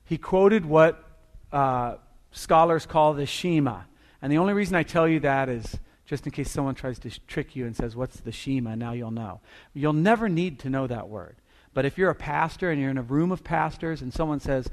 He 0.04 0.16
quoted 0.16 0.64
what 0.64 1.04
uh, 1.52 1.96
scholars 2.30 2.86
call 2.86 3.14
the 3.14 3.26
Shema. 3.26 3.82
And 4.22 4.32
the 4.32 4.38
only 4.38 4.52
reason 4.52 4.76
I 4.76 4.82
tell 4.82 5.08
you 5.08 5.20
that 5.20 5.48
is 5.48 5.78
just 6.06 6.26
in 6.26 6.32
case 6.32 6.50
someone 6.50 6.74
tries 6.74 6.98
to 7.00 7.20
trick 7.26 7.54
you 7.54 7.66
and 7.66 7.76
says, 7.76 7.96
What's 7.96 8.20
the 8.20 8.32
Shema? 8.32 8.74
Now 8.74 8.92
you'll 8.92 9.10
know. 9.10 9.40
You'll 9.74 9.92
never 9.92 10.28
need 10.28 10.58
to 10.60 10.70
know 10.70 10.86
that 10.86 11.08
word. 11.08 11.36
But 11.72 11.84
if 11.84 11.96
you're 11.96 12.10
a 12.10 12.16
pastor 12.16 12.70
and 12.70 12.80
you're 12.80 12.90
in 12.90 12.98
a 12.98 13.02
room 13.02 13.30
of 13.30 13.44
pastors 13.44 14.02
and 14.02 14.12
someone 14.12 14.40
says, 14.40 14.68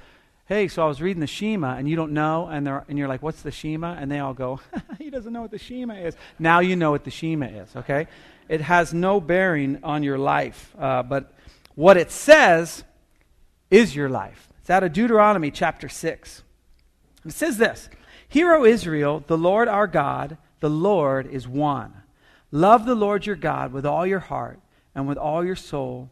hey, 0.47 0.69
so 0.69 0.83
I 0.83 0.87
was 0.87 1.01
reading 1.01 1.19
the 1.19 1.27
Shema 1.27 1.75
and 1.75 1.89
you 1.89 1.95
don't 1.95 2.13
know, 2.13 2.47
and, 2.47 2.65
they're, 2.65 2.85
and 2.87 2.97
you're 2.97 3.07
like, 3.07 3.21
what's 3.21 3.41
the 3.41 3.51
Shema? 3.51 3.93
And 3.93 4.09
they 4.09 4.19
all 4.19 4.33
go, 4.33 4.61
he 4.97 5.09
doesn't 5.09 5.31
know 5.31 5.41
what 5.41 5.51
the 5.51 5.59
Shema 5.59 5.95
is. 5.95 6.15
Now 6.39 6.59
you 6.59 6.75
know 6.75 6.91
what 6.91 7.03
the 7.03 7.11
Shema 7.11 7.47
is, 7.47 7.75
okay? 7.75 8.07
It 8.47 8.61
has 8.61 8.93
no 8.93 9.19
bearing 9.19 9.79
on 9.83 10.03
your 10.03 10.17
life, 10.17 10.73
uh, 10.79 11.03
but 11.03 11.33
what 11.75 11.97
it 11.97 12.11
says 12.11 12.83
is 13.69 13.95
your 13.95 14.09
life. 14.09 14.47
It's 14.61 14.69
out 14.69 14.83
of 14.83 14.93
Deuteronomy 14.93 15.51
chapter 15.51 15.89
6. 15.89 16.43
It 17.25 17.31
says 17.33 17.57
this 17.57 17.89
Hear, 18.29 18.53
O 18.53 18.63
Israel, 18.63 19.23
the 19.27 19.37
Lord 19.37 19.67
our 19.67 19.87
God, 19.87 20.37
the 20.61 20.69
Lord 20.69 21.27
is 21.27 21.47
one. 21.47 21.93
Love 22.51 22.85
the 22.85 22.95
Lord 22.95 23.25
your 23.25 23.35
God 23.35 23.73
with 23.73 23.85
all 23.85 24.07
your 24.07 24.19
heart, 24.19 24.59
and 24.95 25.07
with 25.07 25.17
all 25.17 25.43
your 25.45 25.55
soul, 25.55 26.09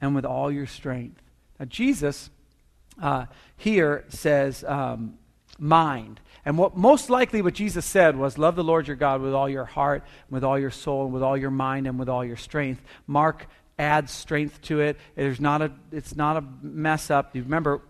and 0.00 0.16
with 0.16 0.24
all 0.24 0.50
your 0.50 0.66
strength. 0.66 1.22
Now, 1.58 1.66
Jesus 1.66 2.30
uh, 3.00 3.26
here 3.56 4.04
says, 4.08 4.64
um, 4.64 5.18
mind. 5.58 6.20
And 6.44 6.56
what 6.56 6.76
most 6.76 7.10
likely 7.10 7.42
what 7.42 7.54
Jesus 7.54 7.84
said 7.84 8.16
was, 8.16 8.38
Love 8.38 8.56
the 8.56 8.64
Lord 8.64 8.86
your 8.86 8.96
God 8.96 9.20
with 9.20 9.34
all 9.34 9.48
your 9.48 9.64
heart, 9.64 10.04
with 10.30 10.44
all 10.44 10.58
your 10.58 10.70
soul, 10.70 11.04
and 11.04 11.12
with 11.12 11.22
all 11.22 11.36
your 11.36 11.50
mind, 11.50 11.86
and 11.86 11.98
with 11.98 12.08
all 12.08 12.24
your 12.24 12.36
strength. 12.36 12.82
Mark 13.06 13.46
adds 13.78 14.12
strength 14.12 14.62
to 14.62 14.80
it. 14.80 14.96
There's 15.14 15.40
not 15.40 15.62
a, 15.62 15.72
it's 15.92 16.16
not 16.16 16.36
a 16.36 16.44
mess 16.62 17.10
up. 17.10 17.34
You 17.34 17.42
remember, 17.42 17.82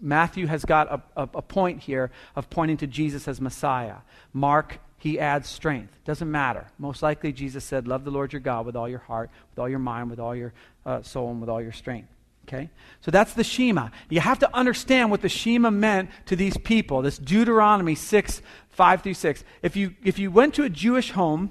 Matthew 0.00 0.46
has 0.46 0.64
got 0.64 0.92
a, 0.92 1.02
a, 1.16 1.28
a 1.34 1.42
point 1.42 1.82
here 1.82 2.10
of 2.34 2.50
pointing 2.50 2.76
to 2.78 2.86
Jesus 2.86 3.28
as 3.28 3.40
Messiah. 3.40 3.96
Mark, 4.32 4.78
he 4.98 5.18
adds 5.18 5.48
strength. 5.48 5.98
Doesn't 6.04 6.30
matter. 6.30 6.66
Most 6.78 7.02
likely, 7.02 7.32
Jesus 7.32 7.64
said, 7.64 7.86
Love 7.86 8.04
the 8.04 8.10
Lord 8.10 8.32
your 8.32 8.40
God 8.40 8.66
with 8.66 8.76
all 8.76 8.88
your 8.88 9.00
heart, 9.00 9.30
with 9.50 9.58
all 9.58 9.68
your 9.68 9.78
mind, 9.78 10.10
with 10.10 10.20
all 10.20 10.34
your 10.34 10.52
uh, 10.84 11.02
soul, 11.02 11.30
and 11.30 11.40
with 11.40 11.50
all 11.50 11.62
your 11.62 11.72
strength. 11.72 12.08
Okay? 12.48 12.70
So 13.00 13.10
that's 13.10 13.34
the 13.34 13.44
Shema. 13.44 13.88
You 14.08 14.20
have 14.20 14.38
to 14.40 14.56
understand 14.56 15.10
what 15.10 15.22
the 15.22 15.28
Shema 15.28 15.70
meant 15.70 16.10
to 16.26 16.36
these 16.36 16.56
people. 16.58 17.02
This 17.02 17.18
Deuteronomy 17.18 17.94
6, 17.94 18.42
5 18.68 19.02
through 19.02 19.14
6. 19.14 19.44
If 19.62 19.76
you, 19.76 19.94
if 20.04 20.18
you 20.18 20.30
went 20.30 20.54
to 20.54 20.62
a 20.62 20.68
Jewish 20.68 21.10
home, 21.10 21.50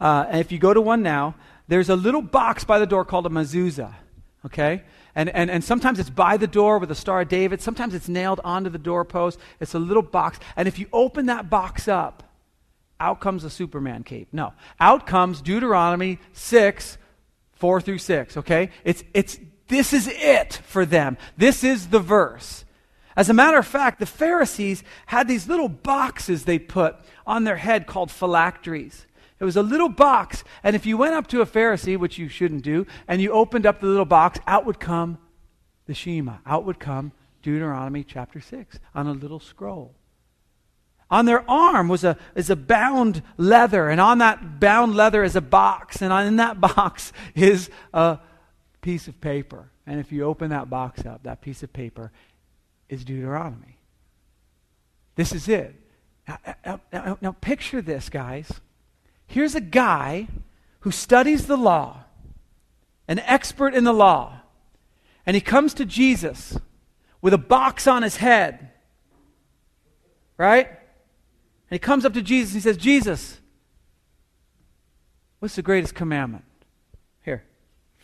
uh, 0.00 0.26
and 0.28 0.40
if 0.40 0.50
you 0.50 0.58
go 0.58 0.74
to 0.74 0.80
one 0.80 1.02
now, 1.02 1.36
there's 1.68 1.88
a 1.88 1.96
little 1.96 2.22
box 2.22 2.64
by 2.64 2.78
the 2.78 2.86
door 2.86 3.04
called 3.04 3.26
a 3.26 3.30
mezuzah. 3.30 3.94
Okay? 4.44 4.82
And, 5.14 5.28
and, 5.30 5.50
and 5.50 5.62
sometimes 5.62 6.00
it's 6.00 6.10
by 6.10 6.36
the 6.36 6.46
door 6.46 6.78
with 6.78 6.90
a 6.90 6.94
Star 6.94 7.20
of 7.20 7.28
David. 7.28 7.62
Sometimes 7.62 7.94
it's 7.94 8.08
nailed 8.08 8.40
onto 8.42 8.70
the 8.70 8.78
doorpost. 8.78 9.38
It's 9.60 9.74
a 9.74 9.78
little 9.78 10.02
box. 10.02 10.40
And 10.56 10.66
if 10.66 10.78
you 10.78 10.86
open 10.92 11.26
that 11.26 11.48
box 11.48 11.86
up, 11.86 12.24
out 12.98 13.20
comes 13.20 13.44
a 13.44 13.50
Superman 13.50 14.02
cape. 14.02 14.28
No. 14.32 14.52
Out 14.80 15.06
comes 15.06 15.40
Deuteronomy 15.40 16.18
6, 16.32 16.98
4 17.52 17.80
through 17.80 17.98
6. 17.98 18.36
Okay? 18.38 18.70
It's, 18.84 19.04
it's 19.14 19.38
this 19.68 19.92
is 19.92 20.08
it 20.08 20.60
for 20.64 20.84
them. 20.84 21.16
This 21.36 21.64
is 21.64 21.88
the 21.88 22.00
verse. 22.00 22.64
As 23.16 23.28
a 23.30 23.34
matter 23.34 23.58
of 23.58 23.66
fact, 23.66 24.00
the 24.00 24.06
Pharisees 24.06 24.82
had 25.06 25.28
these 25.28 25.48
little 25.48 25.68
boxes 25.68 26.44
they 26.44 26.58
put 26.58 26.96
on 27.26 27.44
their 27.44 27.56
head 27.56 27.86
called 27.86 28.10
phylacteries. 28.10 29.06
It 29.38 29.44
was 29.44 29.56
a 29.56 29.62
little 29.62 29.88
box, 29.88 30.44
and 30.62 30.74
if 30.74 30.86
you 30.86 30.96
went 30.96 31.14
up 31.14 31.26
to 31.28 31.40
a 31.40 31.46
Pharisee, 31.46 31.98
which 31.98 32.18
you 32.18 32.28
shouldn't 32.28 32.62
do, 32.62 32.86
and 33.08 33.20
you 33.20 33.32
opened 33.32 33.66
up 33.66 33.80
the 33.80 33.86
little 33.86 34.04
box, 34.04 34.38
out 34.46 34.64
would 34.64 34.80
come 34.80 35.18
the 35.86 35.94
Shema. 35.94 36.36
Out 36.46 36.64
would 36.64 36.80
come 36.80 37.12
Deuteronomy 37.42 38.04
chapter 38.04 38.40
6 38.40 38.78
on 38.94 39.06
a 39.06 39.12
little 39.12 39.40
scroll. 39.40 39.94
On 41.10 41.26
their 41.26 41.48
arm 41.48 41.88
was 41.88 42.02
a, 42.04 42.16
is 42.34 42.48
a 42.48 42.56
bound 42.56 43.22
leather, 43.36 43.88
and 43.90 44.00
on 44.00 44.18
that 44.18 44.60
bound 44.60 44.94
leather 44.94 45.22
is 45.22 45.36
a 45.36 45.40
box, 45.40 46.00
and 46.00 46.12
in 46.26 46.36
that 46.36 46.60
box 46.76 47.12
is 47.34 47.70
a 47.92 48.18
piece 48.84 49.08
of 49.08 49.18
paper. 49.22 49.70
And 49.86 49.98
if 49.98 50.12
you 50.12 50.24
open 50.24 50.50
that 50.50 50.68
box 50.68 51.06
up, 51.06 51.22
that 51.22 51.40
piece 51.40 51.62
of 51.62 51.72
paper 51.72 52.12
is 52.90 53.02
Deuteronomy. 53.02 53.78
This 55.16 55.32
is 55.32 55.48
it. 55.48 55.74
Now, 56.28 56.38
uh, 56.46 56.52
uh, 56.64 56.76
now, 56.92 57.02
uh, 57.12 57.16
now, 57.22 57.32
picture 57.32 57.80
this, 57.80 58.10
guys. 58.10 58.60
Here's 59.26 59.54
a 59.54 59.60
guy 59.60 60.28
who 60.80 60.90
studies 60.90 61.46
the 61.46 61.56
law, 61.56 62.04
an 63.08 63.20
expert 63.20 63.74
in 63.74 63.84
the 63.84 63.94
law, 63.94 64.40
and 65.24 65.34
he 65.34 65.40
comes 65.40 65.72
to 65.74 65.86
Jesus 65.86 66.58
with 67.22 67.32
a 67.32 67.38
box 67.38 67.86
on 67.86 68.02
his 68.02 68.16
head. 68.16 68.70
Right? 70.36 70.66
And 70.66 71.70
he 71.70 71.78
comes 71.78 72.04
up 72.04 72.12
to 72.12 72.22
Jesus 72.22 72.52
and 72.52 72.62
he 72.62 72.68
says, 72.68 72.76
Jesus, 72.76 73.40
what's 75.38 75.56
the 75.56 75.62
greatest 75.62 75.94
commandment? 75.94 76.44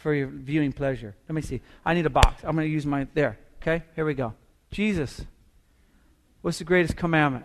For 0.02 0.14
your 0.14 0.28
viewing 0.28 0.72
pleasure. 0.72 1.14
Let 1.28 1.34
me 1.34 1.42
see. 1.42 1.60
I 1.84 1.94
need 1.94 2.06
a 2.06 2.10
box. 2.10 2.42
I'm 2.42 2.56
going 2.56 2.66
to 2.66 2.72
use 2.72 2.86
my. 2.86 3.06
There. 3.14 3.38
Okay? 3.60 3.84
Here 3.94 4.04
we 4.04 4.14
go. 4.14 4.34
Jesus, 4.70 5.24
what's 6.42 6.58
the 6.58 6.64
greatest 6.64 6.96
commandment? 6.96 7.44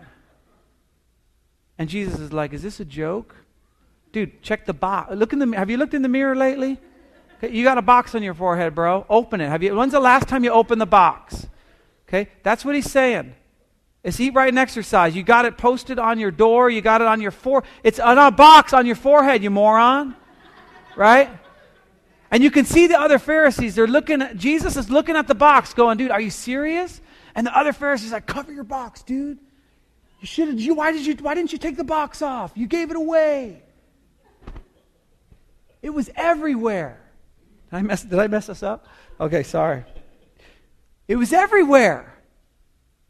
And 1.78 1.88
Jesus 1.88 2.18
is 2.18 2.32
like, 2.32 2.52
Is 2.52 2.62
this 2.62 2.80
a 2.80 2.84
joke? 2.84 3.34
Dude, 4.12 4.42
check 4.42 4.64
the 4.64 4.72
box. 4.72 5.14
Look 5.14 5.32
in 5.32 5.38
the 5.38 5.56
Have 5.56 5.68
you 5.68 5.76
looked 5.76 5.94
in 5.94 6.02
the 6.02 6.08
mirror 6.08 6.34
lately? 6.34 6.78
Okay, 7.38 7.54
you 7.54 7.64
got 7.64 7.76
a 7.76 7.82
box 7.82 8.14
on 8.14 8.22
your 8.22 8.32
forehead, 8.32 8.74
bro. 8.74 9.04
Open 9.10 9.42
it. 9.42 9.48
Have 9.48 9.62
you 9.62 9.76
when's 9.76 9.92
the 9.92 10.00
last 10.00 10.26
time 10.26 10.42
you 10.42 10.50
opened 10.50 10.80
the 10.80 10.86
box? 10.86 11.46
Okay? 12.08 12.30
That's 12.42 12.64
what 12.64 12.74
he's 12.74 12.90
saying. 12.90 13.34
It's 14.02 14.18
eat 14.20 14.34
right 14.34 14.48
and 14.48 14.58
exercise. 14.58 15.14
You 15.14 15.22
got 15.22 15.44
it 15.44 15.58
posted 15.58 15.98
on 15.98 16.18
your 16.18 16.30
door, 16.30 16.70
you 16.70 16.80
got 16.80 17.02
it 17.02 17.06
on 17.06 17.20
your 17.20 17.32
fore 17.32 17.64
it's 17.82 17.98
on 17.98 18.16
a 18.16 18.30
box 18.30 18.72
on 18.72 18.86
your 18.86 18.96
forehead, 18.96 19.42
you 19.42 19.50
moron. 19.50 20.14
Right? 20.96 21.28
And 22.36 22.44
you 22.44 22.50
can 22.50 22.66
see 22.66 22.86
the 22.86 23.00
other 23.00 23.18
Pharisees. 23.18 23.76
They're 23.76 23.86
looking 23.86 24.20
at, 24.20 24.36
Jesus 24.36 24.76
is 24.76 24.90
looking 24.90 25.16
at 25.16 25.26
the 25.26 25.34
box 25.34 25.72
going, 25.72 25.96
dude, 25.96 26.10
are 26.10 26.20
you 26.20 26.28
serious? 26.28 27.00
And 27.34 27.46
the 27.46 27.58
other 27.58 27.72
Pharisees 27.72 28.12
like, 28.12 28.26
cover 28.26 28.52
your 28.52 28.62
box, 28.62 29.02
dude. 29.02 29.38
You 30.20 30.26
should 30.26 30.48
have, 30.48 30.60
you, 30.60 30.74
why, 30.74 30.92
did 30.92 31.06
you, 31.06 31.14
why 31.14 31.34
didn't 31.34 31.52
you 31.52 31.56
take 31.56 31.78
the 31.78 31.82
box 31.82 32.20
off? 32.20 32.52
You 32.54 32.66
gave 32.66 32.90
it 32.90 32.96
away. 32.98 33.62
It 35.80 35.88
was 35.88 36.10
everywhere. 36.14 37.00
Did 37.70 37.76
I 37.78 37.80
mess, 37.80 38.02
did 38.02 38.18
I 38.18 38.26
mess 38.26 38.48
this 38.48 38.62
up? 38.62 38.86
Okay, 39.18 39.42
sorry. 39.42 39.84
It 41.08 41.16
was 41.16 41.32
everywhere. 41.32 42.18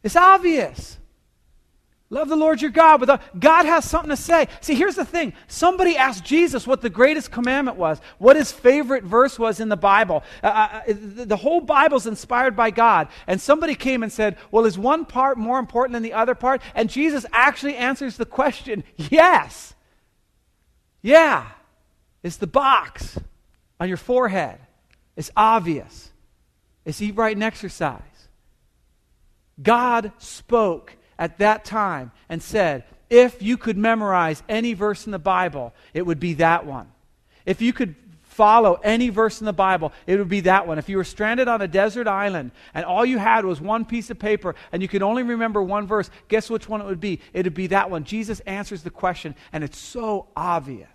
It's 0.04 0.14
obvious. 0.14 0.98
Love 2.08 2.28
the 2.28 2.36
Lord 2.36 2.62
your 2.62 2.70
God. 2.70 2.98
But 2.98 3.20
God 3.38 3.66
has 3.66 3.84
something 3.84 4.10
to 4.10 4.16
say. 4.16 4.46
See, 4.60 4.74
here's 4.74 4.94
the 4.94 5.04
thing. 5.04 5.32
Somebody 5.48 5.96
asked 5.96 6.24
Jesus 6.24 6.66
what 6.66 6.80
the 6.80 6.90
greatest 6.90 7.32
commandment 7.32 7.76
was, 7.76 8.00
what 8.18 8.36
his 8.36 8.52
favorite 8.52 9.02
verse 9.02 9.38
was 9.38 9.58
in 9.58 9.68
the 9.68 9.76
Bible. 9.76 10.22
Uh, 10.42 10.46
uh, 10.46 10.80
uh 10.88 10.94
the 11.24 11.36
whole 11.36 11.60
Bible's 11.60 12.06
inspired 12.06 12.54
by 12.54 12.70
God. 12.70 13.08
And 13.26 13.40
somebody 13.40 13.74
came 13.74 14.02
and 14.02 14.12
said, 14.12 14.36
Well, 14.52 14.66
is 14.66 14.78
one 14.78 15.04
part 15.04 15.36
more 15.36 15.58
important 15.58 15.94
than 15.94 16.04
the 16.04 16.12
other 16.12 16.36
part? 16.36 16.62
And 16.74 16.88
Jesus 16.88 17.26
actually 17.32 17.76
answers 17.76 18.16
the 18.16 18.26
question 18.26 18.84
yes. 18.96 19.74
Yeah. 21.02 21.48
It's 22.22 22.36
the 22.36 22.46
box 22.46 23.18
on 23.80 23.88
your 23.88 23.96
forehead. 23.96 24.58
It's 25.16 25.30
obvious. 25.36 26.10
It's 26.84 27.02
eat 27.02 27.16
right 27.16 27.34
and 27.34 27.44
exercise. 27.44 28.00
God 29.60 30.12
spoke 30.18 30.96
at 31.18 31.38
that 31.38 31.64
time 31.64 32.12
and 32.28 32.42
said, 32.42 32.84
if 33.08 33.42
you 33.42 33.56
could 33.56 33.76
memorize 33.76 34.42
any 34.48 34.74
verse 34.74 35.06
in 35.06 35.12
the 35.12 35.18
Bible, 35.18 35.72
it 35.94 36.02
would 36.02 36.20
be 36.20 36.34
that 36.34 36.66
one. 36.66 36.90
If 37.44 37.62
you 37.62 37.72
could 37.72 37.94
follow 38.22 38.74
any 38.84 39.08
verse 39.08 39.40
in 39.40 39.46
the 39.46 39.52
Bible, 39.52 39.92
it 40.06 40.18
would 40.18 40.28
be 40.28 40.40
that 40.40 40.66
one. 40.66 40.78
If 40.78 40.88
you 40.88 40.98
were 40.98 41.04
stranded 41.04 41.48
on 41.48 41.62
a 41.62 41.68
desert 41.68 42.06
island 42.06 42.50
and 42.74 42.84
all 42.84 43.06
you 43.06 43.16
had 43.16 43.44
was 43.46 43.60
one 43.60 43.84
piece 43.84 44.10
of 44.10 44.18
paper 44.18 44.54
and 44.72 44.82
you 44.82 44.88
could 44.88 45.02
only 45.02 45.22
remember 45.22 45.62
one 45.62 45.86
verse, 45.86 46.10
guess 46.28 46.50
which 46.50 46.68
one 46.68 46.82
it 46.82 46.86
would 46.86 47.00
be? 47.00 47.20
It 47.32 47.46
would 47.46 47.54
be 47.54 47.68
that 47.68 47.90
one. 47.90 48.04
Jesus 48.04 48.40
answers 48.40 48.82
the 48.82 48.90
question, 48.90 49.34
and 49.52 49.64
it's 49.64 49.78
so 49.78 50.28
obvious. 50.36 50.88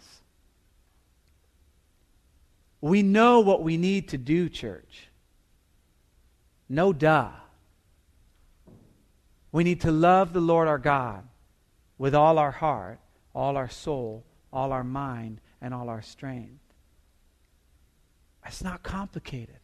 We 2.79 3.01
know 3.03 3.39
what 3.39 3.63
we 3.63 3.77
need 3.77 4.09
to 4.09 4.17
do, 4.17 4.49
church. 4.49 5.07
No 6.67 6.93
duh. 6.93 7.29
We 9.51 9.63
need 9.63 9.81
to 9.81 9.91
love 9.91 10.33
the 10.33 10.39
Lord 10.39 10.67
our 10.67 10.77
God 10.77 11.27
with 11.97 12.15
all 12.15 12.37
our 12.37 12.51
heart, 12.51 12.99
all 13.33 13.57
our 13.57 13.69
soul, 13.69 14.23
all 14.51 14.71
our 14.71 14.83
mind, 14.83 15.41
and 15.61 15.73
all 15.73 15.89
our 15.89 16.01
strength. 16.01 16.59
It's 18.45 18.63
not 18.63 18.81
complicated. 18.83 19.57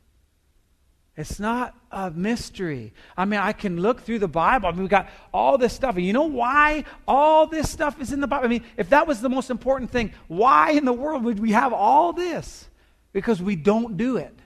It's 1.15 1.39
not 1.39 1.73
a 1.91 2.11
mystery. 2.11 2.93
I 3.17 3.25
mean, 3.25 3.39
I 3.39 3.51
can 3.51 3.81
look 3.81 4.01
through 4.01 4.19
the 4.19 4.27
Bible. 4.27 4.67
I 4.67 4.71
mean, 4.71 4.81
we've 4.81 4.89
got 4.89 5.09
all 5.33 5.57
this 5.57 5.73
stuff. 5.73 5.95
And 5.95 6.05
you 6.05 6.13
know 6.13 6.25
why 6.25 6.85
all 7.07 7.47
this 7.47 7.71
stuff 7.71 7.99
is 7.99 8.13
in 8.13 8.21
the 8.21 8.27
Bible? 8.27 8.45
I 8.45 8.49
mean, 8.49 8.63
if 8.77 8.89
that 8.89 9.07
was 9.07 9.19
the 9.19 9.29
most 9.29 9.49
important 9.49 9.89
thing, 9.89 10.13
why 10.27 10.71
in 10.71 10.85
the 10.85 10.93
world 10.93 11.23
would 11.23 11.39
we 11.39 11.53
have 11.53 11.73
all 11.73 12.13
this? 12.13 12.69
Because 13.13 13.41
we 13.41 13.55
don't 13.55 13.97
do 13.97 14.17
it. 14.17 14.36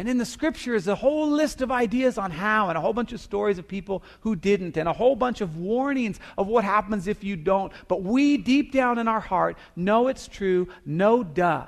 And 0.00 0.08
in 0.08 0.16
the 0.16 0.24
scripture 0.24 0.74
is 0.74 0.88
a 0.88 0.94
whole 0.94 1.28
list 1.28 1.60
of 1.60 1.70
ideas 1.70 2.16
on 2.16 2.30
how, 2.30 2.70
and 2.70 2.78
a 2.78 2.80
whole 2.80 2.94
bunch 2.94 3.12
of 3.12 3.20
stories 3.20 3.58
of 3.58 3.68
people 3.68 4.02
who 4.20 4.34
didn't, 4.34 4.78
and 4.78 4.88
a 4.88 4.94
whole 4.94 5.14
bunch 5.14 5.42
of 5.42 5.58
warnings 5.58 6.18
of 6.38 6.46
what 6.46 6.64
happens 6.64 7.06
if 7.06 7.22
you 7.22 7.36
don't. 7.36 7.70
But 7.86 8.02
we, 8.02 8.38
deep 8.38 8.72
down 8.72 8.96
in 8.96 9.08
our 9.08 9.20
heart, 9.20 9.58
know 9.76 10.08
it's 10.08 10.26
true, 10.26 10.68
no 10.86 11.22
duh. 11.22 11.66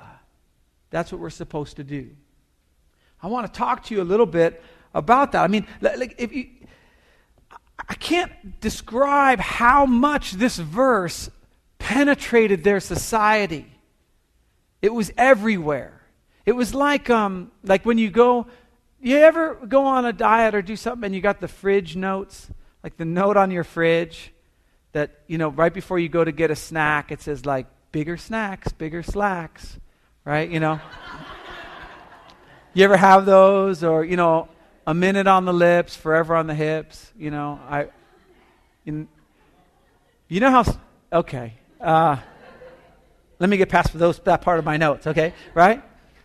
That's 0.89 1.11
what 1.11 1.21
we're 1.21 1.29
supposed 1.29 1.75
to 1.75 1.83
do. 1.83 2.09
I 3.21 3.27
want 3.27 3.45
to 3.45 3.55
talk 3.55 3.83
to 3.83 3.93
you 3.93 4.01
a 4.01 4.03
little 4.03 4.25
bit 4.25 4.63
about 4.95 5.33
that. 5.33 5.43
I 5.43 5.47
mean, 5.47 5.67
like, 5.79 6.15
if 6.17 6.33
you, 6.33 6.47
I 7.87 7.93
can't 7.93 8.59
describe 8.59 9.41
how 9.41 9.85
much 9.85 10.31
this 10.31 10.57
verse 10.57 11.29
penetrated 11.77 12.63
their 12.63 12.79
society. 12.79 13.67
It 14.81 14.91
was 14.91 15.11
everywhere. 15.19 16.02
It 16.45 16.53
was 16.53 16.73
like, 16.73 17.09
um, 17.09 17.51
like 17.63 17.85
when 17.85 17.97
you 17.97 18.09
go, 18.09 18.47
you 19.01 19.17
ever 19.17 19.55
go 19.55 19.85
on 19.85 20.05
a 20.05 20.13
diet 20.13 20.55
or 20.55 20.61
do 20.61 20.75
something 20.75 21.05
and 21.05 21.15
you 21.15 21.21
got 21.21 21.39
the 21.39 21.47
fridge 21.47 21.95
notes, 21.95 22.49
like 22.83 22.97
the 22.97 23.05
note 23.05 23.37
on 23.37 23.51
your 23.51 23.63
fridge 23.63 24.33
that, 24.91 25.21
you 25.27 25.37
know, 25.37 25.49
right 25.49 25.73
before 25.73 25.99
you 25.99 26.09
go 26.09 26.23
to 26.23 26.31
get 26.31 26.51
a 26.51 26.55
snack, 26.55 27.11
it 27.11 27.21
says 27.21 27.45
like, 27.45 27.67
bigger 27.91 28.17
snacks, 28.17 28.71
bigger 28.71 29.03
slacks, 29.03 29.79
right? 30.25 30.49
You 30.49 30.59
know? 30.59 30.81
you 32.73 32.83
ever 32.83 32.97
have 32.97 33.25
those 33.25 33.83
or, 33.83 34.03
you 34.03 34.17
know, 34.17 34.49
a 34.85 34.93
minute 34.93 35.27
on 35.27 35.45
the 35.45 35.53
lips, 35.53 35.95
forever 35.95 36.35
on 36.35 36.47
the 36.47 36.55
hips, 36.55 37.11
you 37.17 37.31
know? 37.31 37.59
I, 37.69 37.87
You, 38.83 39.07
you 40.27 40.39
know 40.41 40.49
how. 40.49 40.65
Okay. 41.11 41.53
Uh, 41.79 42.17
let 43.39 43.49
me 43.49 43.57
get 43.57 43.69
past 43.69 43.97
those, 43.97 44.19
that 44.19 44.41
part 44.41 44.59
of 44.59 44.65
my 44.65 44.77
notes, 44.77 45.07
okay? 45.07 45.33
Right? 45.53 45.83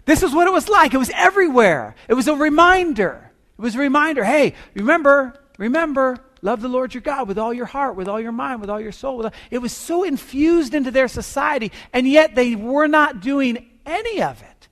This 0.08 0.22
is 0.22 0.32
what 0.32 0.48
it 0.48 0.52
was 0.52 0.70
like. 0.70 0.94
It 0.94 0.96
was 0.96 1.10
everywhere. 1.14 1.94
It 2.08 2.14
was 2.14 2.28
a 2.28 2.34
reminder. 2.34 3.30
It 3.58 3.60
was 3.60 3.74
a 3.74 3.78
reminder 3.78 4.24
hey, 4.24 4.54
remember, 4.72 5.38
remember, 5.58 6.16
love 6.40 6.62
the 6.62 6.68
Lord 6.68 6.94
your 6.94 7.02
God 7.02 7.28
with 7.28 7.36
all 7.36 7.52
your 7.52 7.66
heart, 7.66 7.94
with 7.94 8.08
all 8.08 8.18
your 8.18 8.32
mind, 8.32 8.62
with 8.62 8.70
all 8.70 8.80
your 8.80 8.90
soul. 8.90 9.30
It 9.50 9.58
was 9.58 9.70
so 9.70 10.04
infused 10.04 10.72
into 10.72 10.90
their 10.90 11.08
society, 11.08 11.72
and 11.92 12.08
yet 12.08 12.34
they 12.34 12.54
were 12.54 12.88
not 12.88 13.20
doing 13.20 13.68
any 13.84 14.22
of 14.22 14.40
it. 14.40 14.68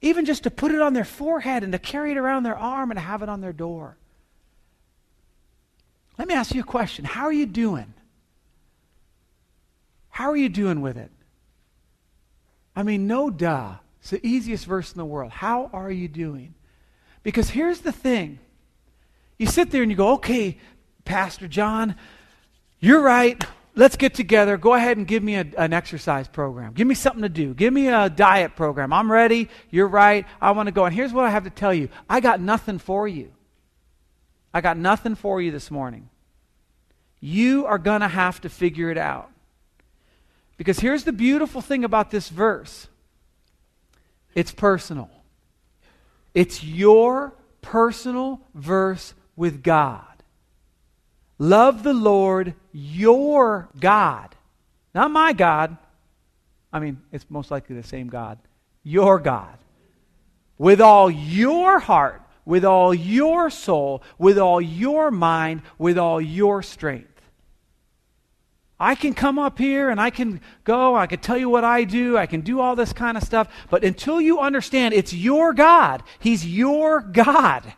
Even 0.00 0.24
just 0.24 0.42
to 0.42 0.50
put 0.50 0.72
it 0.72 0.80
on 0.80 0.92
their 0.92 1.04
forehead 1.04 1.62
and 1.62 1.70
to 1.70 1.78
carry 1.78 2.10
it 2.10 2.16
around 2.16 2.42
their 2.42 2.58
arm 2.58 2.90
and 2.90 2.98
have 2.98 3.22
it 3.22 3.28
on 3.28 3.42
their 3.42 3.52
door. 3.52 3.96
Let 6.18 6.26
me 6.26 6.34
ask 6.34 6.52
you 6.52 6.62
a 6.62 6.64
question. 6.64 7.04
How 7.04 7.26
are 7.26 7.32
you 7.32 7.46
doing? 7.46 7.94
How 10.08 10.30
are 10.30 10.36
you 10.36 10.48
doing 10.48 10.80
with 10.80 10.96
it? 10.96 11.12
I 12.76 12.82
mean, 12.82 13.06
no 13.06 13.30
duh. 13.30 13.76
It's 14.00 14.10
the 14.10 14.24
easiest 14.24 14.66
verse 14.66 14.92
in 14.92 14.98
the 14.98 15.04
world. 15.04 15.32
How 15.32 15.70
are 15.72 15.90
you 15.90 16.06
doing? 16.06 16.54
Because 17.22 17.50
here's 17.50 17.80
the 17.80 17.90
thing 17.90 18.38
you 19.38 19.46
sit 19.46 19.70
there 19.70 19.82
and 19.82 19.90
you 19.90 19.96
go, 19.96 20.12
okay, 20.14 20.58
Pastor 21.04 21.48
John, 21.48 21.96
you're 22.78 23.02
right. 23.02 23.42
Let's 23.74 23.96
get 23.96 24.14
together. 24.14 24.56
Go 24.56 24.74
ahead 24.74 24.96
and 24.96 25.06
give 25.06 25.22
me 25.22 25.34
a, 25.34 25.44
an 25.58 25.72
exercise 25.72 26.28
program. 26.28 26.72
Give 26.72 26.86
me 26.86 26.94
something 26.94 27.22
to 27.22 27.28
do. 27.28 27.52
Give 27.52 27.72
me 27.72 27.88
a 27.88 28.08
diet 28.08 28.56
program. 28.56 28.92
I'm 28.92 29.10
ready. 29.10 29.48
You're 29.70 29.88
right. 29.88 30.24
I 30.40 30.52
want 30.52 30.68
to 30.68 30.72
go. 30.72 30.84
And 30.84 30.94
here's 30.94 31.12
what 31.12 31.24
I 31.24 31.30
have 31.30 31.44
to 31.44 31.50
tell 31.50 31.74
you 31.74 31.88
I 32.08 32.20
got 32.20 32.40
nothing 32.40 32.78
for 32.78 33.06
you. 33.08 33.32
I 34.54 34.60
got 34.60 34.78
nothing 34.78 35.14
for 35.14 35.42
you 35.42 35.50
this 35.50 35.70
morning. 35.70 36.08
You 37.20 37.66
are 37.66 37.78
going 37.78 38.00
to 38.00 38.08
have 38.08 38.40
to 38.42 38.48
figure 38.48 38.90
it 38.90 38.98
out. 38.98 39.30
Because 40.56 40.80
here's 40.80 41.04
the 41.04 41.12
beautiful 41.12 41.60
thing 41.60 41.84
about 41.84 42.10
this 42.10 42.28
verse 42.28 42.88
it's 44.34 44.52
personal. 44.52 45.10
It's 46.34 46.62
your 46.62 47.32
personal 47.62 48.42
verse 48.54 49.14
with 49.34 49.62
God. 49.62 50.04
Love 51.38 51.82
the 51.82 51.94
Lord 51.94 52.54
your 52.72 53.68
God. 53.80 54.34
Not 54.94 55.10
my 55.10 55.32
God. 55.32 55.76
I 56.72 56.78
mean, 56.80 57.00
it's 57.12 57.24
most 57.30 57.50
likely 57.50 57.76
the 57.76 57.82
same 57.82 58.08
God. 58.08 58.38
Your 58.82 59.18
God. 59.18 59.56
With 60.58 60.80
all 60.80 61.10
your 61.10 61.78
heart, 61.78 62.22
with 62.44 62.64
all 62.64 62.94
your 62.94 63.50
soul, 63.50 64.02
with 64.18 64.38
all 64.38 64.60
your 64.60 65.10
mind, 65.10 65.62
with 65.78 65.98
all 65.98 66.20
your 66.20 66.62
strength. 66.62 67.15
I 68.78 68.94
can 68.94 69.14
come 69.14 69.38
up 69.38 69.58
here 69.58 69.88
and 69.88 69.98
I 69.98 70.10
can 70.10 70.40
go, 70.64 70.94
I 70.94 71.06
can 71.06 71.20
tell 71.20 71.38
you 71.38 71.48
what 71.48 71.64
I 71.64 71.84
do, 71.84 72.18
I 72.18 72.26
can 72.26 72.42
do 72.42 72.60
all 72.60 72.76
this 72.76 72.92
kind 72.92 73.16
of 73.16 73.22
stuff, 73.22 73.48
but 73.70 73.84
until 73.84 74.20
you 74.20 74.38
understand 74.38 74.92
it's 74.92 75.14
your 75.14 75.54
God, 75.54 76.02
He's 76.18 76.46
your 76.46 77.00
God. 77.00 77.72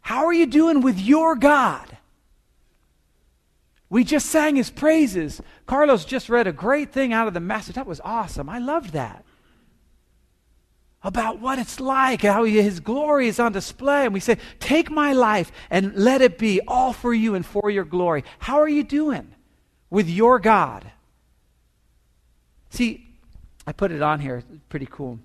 How 0.00 0.26
are 0.26 0.32
you 0.32 0.46
doing 0.46 0.80
with 0.80 0.98
your 1.00 1.34
God? 1.34 1.96
We 3.90 4.04
just 4.04 4.26
sang 4.26 4.56
His 4.56 4.70
praises. 4.70 5.40
Carlos 5.66 6.04
just 6.04 6.28
read 6.28 6.46
a 6.46 6.52
great 6.52 6.92
thing 6.92 7.12
out 7.12 7.26
of 7.26 7.34
the 7.34 7.40
message. 7.40 7.74
That 7.74 7.86
was 7.86 8.00
awesome. 8.04 8.48
I 8.48 8.58
loved 8.58 8.92
that. 8.92 9.24
About 11.02 11.40
what 11.40 11.58
it's 11.58 11.80
like, 11.80 12.22
how 12.22 12.44
His 12.44 12.80
glory 12.80 13.28
is 13.28 13.40
on 13.40 13.52
display. 13.52 14.04
And 14.04 14.14
we 14.14 14.20
say, 14.20 14.38
Take 14.60 14.90
my 14.90 15.12
life 15.12 15.50
and 15.70 15.94
let 15.94 16.20
it 16.20 16.38
be 16.38 16.60
all 16.68 16.92
for 16.92 17.12
you 17.12 17.34
and 17.34 17.44
for 17.44 17.70
your 17.70 17.84
glory. 17.84 18.24
How 18.38 18.60
are 18.60 18.68
you 18.68 18.84
doing? 18.84 19.34
With 19.90 20.08
your 20.08 20.38
God. 20.38 20.90
See, 22.70 23.06
I 23.66 23.72
put 23.72 23.92
it 23.92 24.02
on 24.02 24.20
here. 24.20 24.42
Pretty 24.68 24.88
cool. 24.90 25.18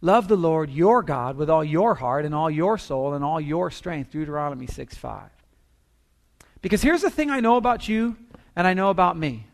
Love 0.00 0.28
the 0.28 0.36
Lord 0.36 0.70
your 0.70 1.02
God 1.02 1.36
with 1.36 1.50
all 1.50 1.64
your 1.64 1.96
heart 1.96 2.24
and 2.24 2.34
all 2.34 2.50
your 2.50 2.78
soul 2.78 3.14
and 3.14 3.24
all 3.24 3.40
your 3.40 3.70
strength. 3.70 4.12
Deuteronomy 4.12 4.66
6 4.66 4.96
5. 4.96 5.30
Because 6.62 6.82
here's 6.82 7.02
the 7.02 7.10
thing 7.10 7.30
I 7.30 7.40
know 7.40 7.56
about 7.56 7.88
you 7.88 8.16
and 8.54 8.66
I 8.66 8.74
know 8.74 8.90
about 8.90 9.16
me. 9.16 9.46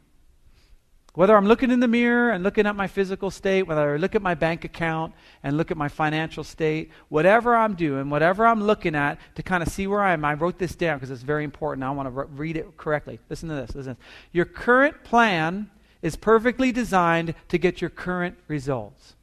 Whether 1.14 1.37
I'm 1.37 1.46
looking 1.46 1.70
in 1.70 1.79
the 1.79 1.87
mirror 1.87 2.31
and 2.31 2.42
looking 2.42 2.66
at 2.66 2.74
my 2.74 2.88
physical 2.88 3.31
state, 3.31 3.62
whether 3.62 3.94
I 3.94 3.96
look 3.98 4.16
at 4.16 4.22
my 4.22 4.35
bank 4.35 4.64
account 4.64 5.14
and 5.44 5.57
look 5.57 5.70
at 5.70 5.77
my 5.77 5.88
financial 5.88 6.42
state, 6.42 6.90
whatever 7.09 7.55
I'm 7.55 7.74
doing, 7.74 8.11
whatever 8.11 8.44
I'm 8.44 8.64
looking 8.64 8.96
at 8.96 9.20
to 9.37 9.42
kind 9.44 9.62
of 9.62 9.68
see 9.68 9.87
where 9.87 10.03
I 10.03 10.12
am, 10.12 10.24
I 10.24 10.35
wrote 10.35 10.59
this 10.59 10.74
down 10.74 10.98
because 10.98 11.12
it's 11.12 11.22
very 11.22 11.44
important. 11.44 11.85
I 11.85 11.90
want 11.92 12.09
to 12.09 12.11
re- 12.11 12.27
read 12.35 12.57
it 12.57 12.77
correctly. 12.77 13.20
Listen 13.31 13.48
to 13.48 13.55
this. 13.55 13.77
Listen. 13.77 13.96
Your 14.33 14.44
current 14.44 15.05
plan 15.05 15.70
is 16.03 16.16
perfectly 16.16 16.72
designed 16.72 17.37
to 17.46 17.59
get 17.59 17.81
your 17.81 17.90
current 17.90 18.37
results. 18.48 19.14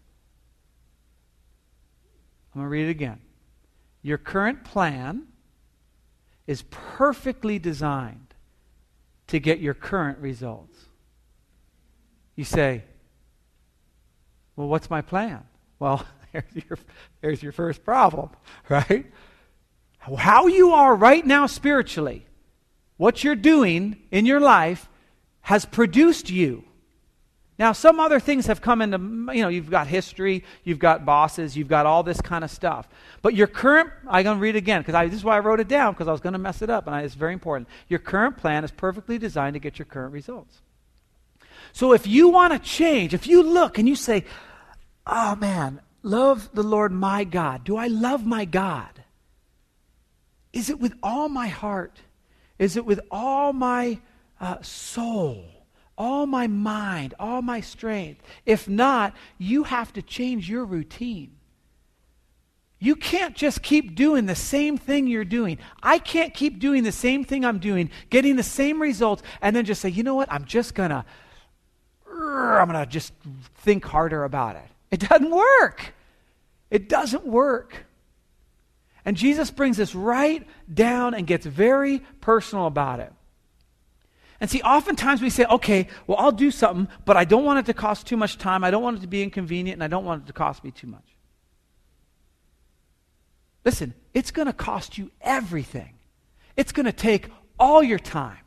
I'm 2.56 2.62
going 2.62 2.68
to 2.68 2.70
read 2.70 2.88
it 2.88 2.92
again. 2.92 3.20
Your 4.02 4.18
current 4.18 4.64
plan 4.64 5.28
is 6.48 6.64
perfectly 6.70 7.60
designed 7.60 8.34
to 9.28 9.40
get 9.42 9.60
your 9.60 9.74
current 9.74 10.20
results. 10.20 10.88
You 12.36 12.44
say, 12.44 12.84
Well, 14.56 14.68
what's 14.68 14.90
my 14.90 15.02
plan? 15.02 15.44
Well, 15.80 16.06
there's 16.32 16.46
your, 16.56 16.78
there's 17.22 17.44
your 17.44 17.52
first 17.52 17.84
problem, 17.84 18.30
right? 18.70 19.06
How 20.00 20.48
you 20.48 20.72
are 20.72 20.96
right 20.96 21.26
now 21.26 21.46
spiritually, 21.46 22.26
what 22.98 23.24
you're 23.24 23.36
doing 23.36 23.98
in 24.12 24.26
your 24.26 24.40
life 24.40 24.90
has 25.42 25.66
produced 25.66 26.30
you. 26.30 26.64
Now, 27.62 27.74
some 27.74 28.00
other 28.00 28.20
things 28.20 28.48
have 28.48 28.60
come 28.60 28.82
into, 28.82 28.98
you 29.36 29.44
know, 29.44 29.50
you've 29.50 29.70
got 29.70 29.86
history, 29.86 30.44
you've 30.64 30.80
got 30.80 31.06
bosses, 31.06 31.56
you've 31.56 31.68
got 31.68 31.86
all 31.86 32.02
this 32.02 32.20
kind 32.20 32.44
of 32.44 32.50
stuff. 32.50 32.90
But 33.22 33.36
your 33.36 33.46
current, 33.46 33.92
I'm 34.08 34.24
going 34.24 34.38
to 34.38 34.42
read 34.42 34.56
again 34.56 34.82
because 34.82 35.10
this 35.12 35.20
is 35.20 35.24
why 35.24 35.36
I 35.36 35.42
wrote 35.42 35.60
it 35.60 35.68
down 35.68 35.94
because 35.94 36.08
I 36.08 36.12
was 36.12 36.22
going 36.22 36.34
to 36.34 36.40
mess 36.40 36.64
it 36.64 36.72
up, 36.72 36.88
and 36.88 36.96
I, 36.96 37.02
it's 37.02 37.14
very 37.14 37.34
important. 37.34 37.70
Your 37.88 38.00
current 38.00 38.36
plan 38.38 38.64
is 38.64 38.72
perfectly 38.72 39.20
designed 39.20 39.54
to 39.54 39.60
get 39.60 39.78
your 39.78 39.86
current 39.86 40.12
results. 40.12 40.64
So 41.74 41.94
if 41.94 42.08
you 42.08 42.30
want 42.30 42.54
to 42.54 42.60
change, 42.60 43.14
if 43.14 43.28
you 43.28 43.44
look 43.44 43.78
and 43.78 43.88
you 43.88 43.96
say, 43.96 44.26
oh 45.08 45.36
man, 45.36 45.82
love 46.04 46.50
the 46.54 46.64
Lord 46.64 46.92
my 46.92 47.24
God. 47.24 47.64
Do 47.64 47.78
I 47.78 47.88
love 47.88 48.26
my 48.26 48.46
God? 48.46 49.04
Is 50.54 50.70
it 50.70 50.80
with 50.80 50.94
all 51.02 51.30
my 51.30 51.48
heart? 51.48 52.00
Is 52.60 52.76
it 52.78 52.86
with 52.86 53.00
all 53.10 53.54
my 53.54 54.00
uh, 54.40 54.62
soul? 54.62 55.46
All 55.98 56.26
my 56.26 56.48
mind, 56.48 57.14
all 57.20 57.42
my 57.42 57.62
strength. 57.62 58.22
If 58.46 58.68
not, 58.68 59.14
you 59.38 59.64
have 59.64 59.94
to 59.94 60.02
change 60.02 60.50
your 60.50 60.66
routine. 60.66 61.38
You 62.80 62.96
can't 62.96 63.36
just 63.36 63.62
keep 63.62 63.94
doing 63.94 64.26
the 64.26 64.34
same 64.34 64.76
thing 64.76 65.06
you're 65.06 65.24
doing. 65.24 65.60
I 65.84 66.00
can't 66.00 66.34
keep 66.34 66.58
doing 66.58 66.84
the 66.84 66.92
same 66.92 67.24
thing 67.24 67.46
I'm 67.46 67.60
doing, 67.60 67.92
getting 68.10 68.36
the 68.36 68.44
same 68.44 68.82
results, 68.82 69.22
and 69.40 69.56
then 69.56 69.66
just 69.66 69.82
say, 69.82 69.90
you 69.90 70.02
know 70.02 70.16
what, 70.16 70.32
I'm 70.32 70.46
just 70.46 70.74
going 70.74 70.90
to 70.90 71.06
I'm 72.14 72.72
going 72.72 72.84
to 72.84 72.90
just 72.90 73.14
think 73.56 73.86
harder 73.86 74.24
about 74.24 74.56
it. 74.56 74.64
It 74.92 75.08
doesn't 75.08 75.32
work. 75.32 75.94
It 76.70 76.90
doesn't 76.90 77.26
work. 77.26 77.86
And 79.06 79.18
Jesus 79.18 79.50
brings 79.50 79.80
us 79.80 79.96
right 79.96 80.46
down 80.72 81.14
and 81.14 81.26
gets 81.26 81.46
very 81.46 82.00
personal 82.20 82.68
about 82.68 83.00
it. 83.00 83.12
And 84.40 84.50
see, 84.50 84.62
oftentimes 84.62 85.22
we 85.22 85.30
say, 85.30 85.46
okay, 85.46 85.88
well, 86.08 86.18
I'll 86.18 86.32
do 86.32 86.50
something, 86.50 86.88
but 87.06 87.16
I 87.16 87.26
don't 87.26 87.46
want 87.46 87.60
it 87.60 87.66
to 87.68 87.74
cost 87.74 88.08
too 88.08 88.18
much 88.18 88.38
time. 88.38 88.64
I 88.64 88.72
don't 88.72 88.82
want 88.82 88.98
it 88.98 89.02
to 89.02 89.08
be 89.08 89.22
inconvenient, 89.22 89.76
and 89.76 89.84
I 89.84 89.88
don't 89.88 90.04
want 90.04 90.24
it 90.24 90.28
to 90.28 90.34
cost 90.34 90.64
me 90.64 90.72
too 90.72 90.88
much. 90.88 91.06
Listen, 93.64 93.94
it's 94.14 94.32
going 94.32 94.48
to 94.48 94.54
cost 94.54 94.98
you 94.98 95.12
everything. 95.22 95.94
It's 96.58 96.72
going 96.72 96.88
to 96.88 96.92
take 96.92 97.30
all 97.60 97.84
your 97.84 98.00
time. 98.00 98.40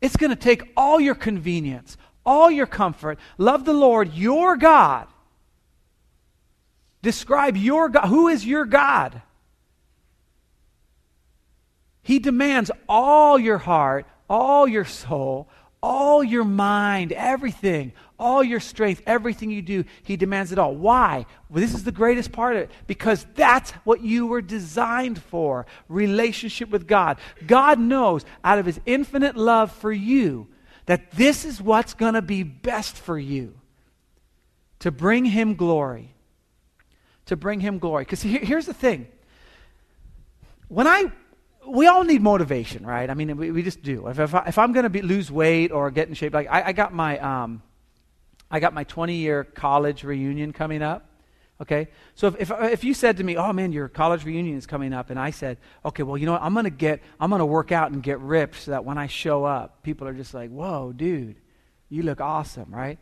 It's 0.00 0.16
going 0.16 0.30
to 0.30 0.36
take 0.36 0.72
all 0.76 1.00
your 1.00 1.14
convenience, 1.14 1.96
all 2.30 2.48
your 2.48 2.66
comfort. 2.66 3.18
Love 3.38 3.64
the 3.64 3.72
Lord, 3.72 4.14
your 4.14 4.56
God. 4.56 5.08
Describe 7.02 7.56
your 7.56 7.88
God. 7.88 8.06
Who 8.06 8.28
is 8.28 8.46
your 8.46 8.64
God? 8.66 9.20
He 12.02 12.20
demands 12.20 12.70
all 12.88 13.36
your 13.36 13.58
heart, 13.58 14.06
all 14.28 14.68
your 14.68 14.84
soul, 14.84 15.48
all 15.82 16.22
your 16.22 16.44
mind, 16.44 17.12
everything, 17.12 17.92
all 18.16 18.44
your 18.44 18.60
strength, 18.60 19.02
everything 19.08 19.50
you 19.50 19.62
do. 19.62 19.84
He 20.04 20.16
demands 20.16 20.52
it 20.52 20.58
all. 20.58 20.76
Why? 20.76 21.26
Well, 21.48 21.60
this 21.60 21.74
is 21.74 21.82
the 21.82 21.90
greatest 21.90 22.30
part 22.30 22.54
of 22.54 22.62
it. 22.62 22.70
Because 22.86 23.26
that's 23.34 23.72
what 23.82 24.02
you 24.02 24.28
were 24.28 24.42
designed 24.42 25.20
for 25.20 25.66
relationship 25.88 26.70
with 26.70 26.86
God. 26.86 27.18
God 27.44 27.80
knows 27.80 28.24
out 28.44 28.60
of 28.60 28.66
his 28.66 28.80
infinite 28.86 29.36
love 29.36 29.72
for 29.72 29.90
you 29.90 30.46
that 30.90 31.12
this 31.12 31.44
is 31.44 31.62
what's 31.62 31.94
going 31.94 32.14
to 32.14 32.22
be 32.22 32.42
best 32.42 32.96
for 32.96 33.16
you 33.16 33.54
to 34.80 34.90
bring 34.90 35.24
him 35.24 35.54
glory. 35.54 36.12
To 37.26 37.36
bring 37.36 37.60
him 37.60 37.78
glory. 37.78 38.02
Because 38.02 38.20
here's 38.22 38.66
the 38.66 38.74
thing 38.74 39.06
when 40.66 40.88
I 40.88 41.12
we 41.64 41.86
all 41.86 42.02
need 42.02 42.22
motivation, 42.22 42.84
right? 42.84 43.08
I 43.08 43.14
mean, 43.14 43.36
we, 43.36 43.52
we 43.52 43.62
just 43.62 43.84
do. 43.84 44.08
If, 44.08 44.18
if, 44.18 44.34
I, 44.34 44.52
I'm 44.56 44.72
going 44.72 44.90
to 44.90 45.06
lose 45.06 45.30
weight 45.30 45.70
or 45.70 45.92
get 45.92 46.08
in 46.08 46.14
shape, 46.14 46.34
like 46.34 46.48
I, 46.50 46.62
I 46.64 46.72
got 46.72 46.92
my, 46.92 47.20
um, 47.20 47.62
I 48.50 48.58
got 48.58 48.74
my 48.74 48.82
20 48.82 49.14
year 49.14 49.44
college 49.44 50.02
reunion 50.02 50.52
coming 50.52 50.82
up. 50.82 51.06
Okay? 51.60 51.88
So 52.14 52.28
if, 52.28 52.40
if, 52.40 52.50
if, 52.50 52.84
you 52.84 52.94
said 52.94 53.18
to 53.18 53.24
me, 53.24 53.36
oh 53.36 53.52
man, 53.52 53.72
your 53.72 53.88
college 53.88 54.24
reunion 54.24 54.56
is 54.56 54.66
coming 54.66 54.94
up, 54.94 55.10
and 55.10 55.18
I 55.18 55.30
said, 55.30 55.58
okay, 55.84 56.02
well, 56.02 56.16
you 56.16 56.24
know 56.24 56.32
what? 56.32 56.42
I'm 56.42 56.54
going 56.54 56.64
to 56.64 56.70
get, 56.70 57.02
I'm 57.18 57.28
going 57.28 57.40
to 57.40 57.46
work 57.46 57.70
out 57.70 57.92
and 57.92 58.02
get 58.02 58.18
ripped 58.20 58.56
so 58.56 58.70
that 58.70 58.84
when 58.84 58.96
I 58.96 59.08
show 59.08 59.44
up, 59.44 59.82
people 59.82 60.08
are 60.08 60.14
just 60.14 60.32
like, 60.32 60.50
whoa, 60.50 60.92
dude, 60.92 61.36
you 61.90 62.02
look 62.02 62.20
awesome, 62.20 62.74
right? 62.74 62.98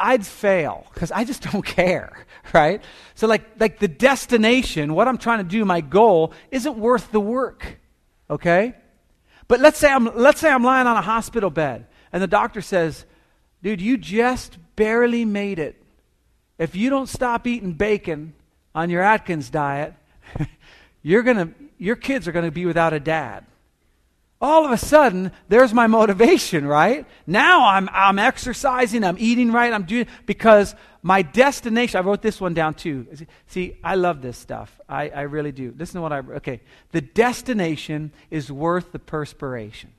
I'd 0.00 0.26
fail 0.26 0.86
because 0.92 1.12
I 1.12 1.24
just 1.24 1.42
don't 1.52 1.64
care, 1.64 2.26
right? 2.54 2.82
So, 3.14 3.26
like, 3.26 3.60
like 3.60 3.78
the 3.78 3.88
destination, 3.88 4.94
what 4.94 5.08
I'm 5.08 5.18
trying 5.18 5.38
to 5.38 5.44
do, 5.44 5.64
my 5.64 5.80
goal, 5.82 6.32
isn't 6.50 6.78
worth 6.78 7.12
the 7.12 7.20
work, 7.20 7.78
okay? 8.30 8.74
But 9.48 9.60
let's 9.60 9.78
say 9.78 9.90
I'm, 9.90 10.16
let's 10.16 10.40
say 10.40 10.50
I'm 10.50 10.64
lying 10.64 10.86
on 10.86 10.96
a 10.96 11.02
hospital 11.02 11.50
bed 11.50 11.86
and 12.12 12.22
the 12.22 12.26
doctor 12.26 12.60
says, 12.60 13.04
dude, 13.62 13.80
you 13.80 13.96
just 13.96 14.56
barely 14.74 15.24
made 15.24 15.58
it. 15.58 15.82
If 16.58 16.74
you 16.74 16.90
don't 16.90 17.08
stop 17.08 17.46
eating 17.46 17.72
bacon 17.72 18.32
on 18.74 18.90
your 18.90 19.02
Atkins 19.02 19.50
diet, 19.50 19.94
you're 21.02 21.22
gonna, 21.22 21.50
your 21.78 21.96
kids 21.96 22.26
are 22.26 22.32
going 22.32 22.44
to 22.44 22.50
be 22.50 22.66
without 22.66 22.92
a 22.92 23.00
dad. 23.00 23.44
All 24.40 24.66
of 24.66 24.70
a 24.70 24.76
sudden 24.76 25.32
there's 25.48 25.72
my 25.72 25.86
motivation 25.86 26.66
right? 26.66 27.06
Now 27.26 27.68
i'm 27.68 27.88
i'm 27.90 28.18
exercising 28.18 29.02
i'm 29.02 29.16
eating 29.18 29.50
right 29.50 29.72
i'm 29.72 29.84
doing 29.84 30.06
because 30.26 30.74
my 31.02 31.22
destination 31.22 31.98
i 31.98 32.02
wrote 32.02 32.20
this 32.20 32.38
one 32.38 32.52
down 32.52 32.74
too. 32.74 33.06
See 33.46 33.78
i 33.82 33.94
love 33.94 34.20
this 34.20 34.36
stuff. 34.36 34.78
I, 34.88 35.08
I 35.08 35.22
really 35.22 35.52
do. 35.52 35.74
Listen 35.76 35.96
to 35.96 36.02
what 36.02 36.12
i 36.12 36.18
okay. 36.18 36.60
The 36.92 37.00
destination 37.00 38.12
is 38.30 38.52
worth 38.52 38.92
the 38.92 38.98
perspiration. 38.98 39.92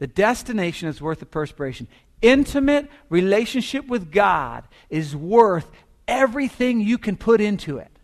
The 0.00 0.06
destination 0.06 0.88
is 0.88 1.00
worth 1.00 1.20
the 1.20 1.26
perspiration 1.26 1.88
intimate 2.24 2.88
relationship 3.08 3.86
with 3.86 4.10
god 4.10 4.64
is 4.90 5.14
worth 5.14 5.70
everything 6.08 6.80
you 6.80 6.98
can 6.98 7.16
put 7.16 7.40
into 7.40 7.78
it 7.78 7.94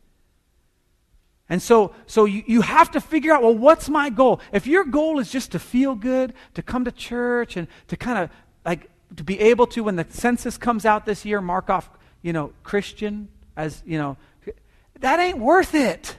and 1.50 1.60
so, 1.60 1.92
so 2.06 2.26
you, 2.26 2.44
you 2.46 2.60
have 2.60 2.92
to 2.92 3.00
figure 3.00 3.32
out, 3.32 3.42
well, 3.42 3.56
what's 3.56 3.88
my 3.88 4.08
goal? 4.08 4.40
If 4.52 4.68
your 4.68 4.84
goal 4.84 5.18
is 5.18 5.32
just 5.32 5.50
to 5.50 5.58
feel 5.58 5.96
good, 5.96 6.32
to 6.54 6.62
come 6.62 6.84
to 6.84 6.92
church, 6.92 7.56
and 7.56 7.66
to 7.88 7.96
kind 7.96 8.20
of 8.20 8.30
like 8.64 8.88
to 9.16 9.24
be 9.24 9.40
able 9.40 9.66
to, 9.66 9.82
when 9.82 9.96
the 9.96 10.06
census 10.08 10.56
comes 10.56 10.86
out 10.86 11.06
this 11.06 11.24
year, 11.24 11.40
mark 11.40 11.68
off, 11.68 11.90
you 12.22 12.32
know, 12.32 12.52
Christian 12.62 13.28
as, 13.56 13.82
you 13.84 13.98
know, 13.98 14.16
that 15.00 15.18
ain't 15.18 15.38
worth 15.38 15.74
it. 15.74 16.16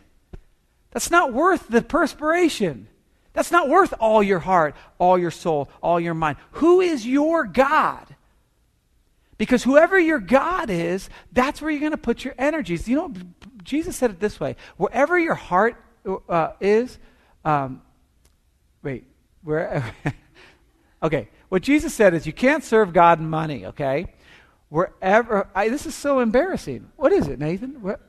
That's 0.91 1.09
not 1.09 1.31
worth 1.31 1.69
the 1.69 1.81
perspiration. 1.81 2.87
That's 3.34 3.52
not 3.52 3.70
worth 3.70 3.94
all 4.00 4.22
your 4.22 4.39
heart, 4.39 4.76
all 4.98 5.17
your 5.17 5.32
soul, 5.32 5.70
all 5.82 6.00
your 6.00 6.13
mind. 6.13 6.38
Who 6.54 6.82
is 6.82 7.06
your 7.06 7.46
God? 7.46 8.15
Because 9.38 9.63
whoever 9.63 9.98
your 9.98 10.20
God 10.20 10.70
is, 10.70 11.10
that's 11.32 11.62
where 11.62 11.72
you're 11.72 11.80
going 11.80 11.91
to 11.94 11.98
put 11.98 12.24
your 12.24 12.36
energies. 12.38 12.88
You 12.88 12.96
know, 12.98 13.13
Jesus 13.63 13.96
said 13.96 14.12
it 14.12 14.20
this 14.20 14.39
way 14.39 14.56
wherever 14.78 15.17
your 15.17 15.36
heart 15.36 15.84
uh, 16.30 16.52
is, 16.60 17.00
um, 17.46 17.82
wait, 18.84 19.06
where? 19.44 19.96
okay, 21.04 21.30
what 21.50 21.63
Jesus 21.63 21.94
said 21.94 22.13
is 22.13 22.28
you 22.28 22.34
can't 22.34 22.63
serve 22.63 22.94
God 22.94 23.20
and 23.20 23.30
money, 23.30 23.65
okay? 23.67 24.13
Wherever, 24.70 25.50
I, 25.56 25.70
this 25.70 25.86
is 25.86 25.96
so 25.96 26.20
embarrassing. 26.20 26.89
What 26.96 27.12
is 27.12 27.28
it, 27.28 27.39
Nathan? 27.39 27.82
Where, 27.82 28.00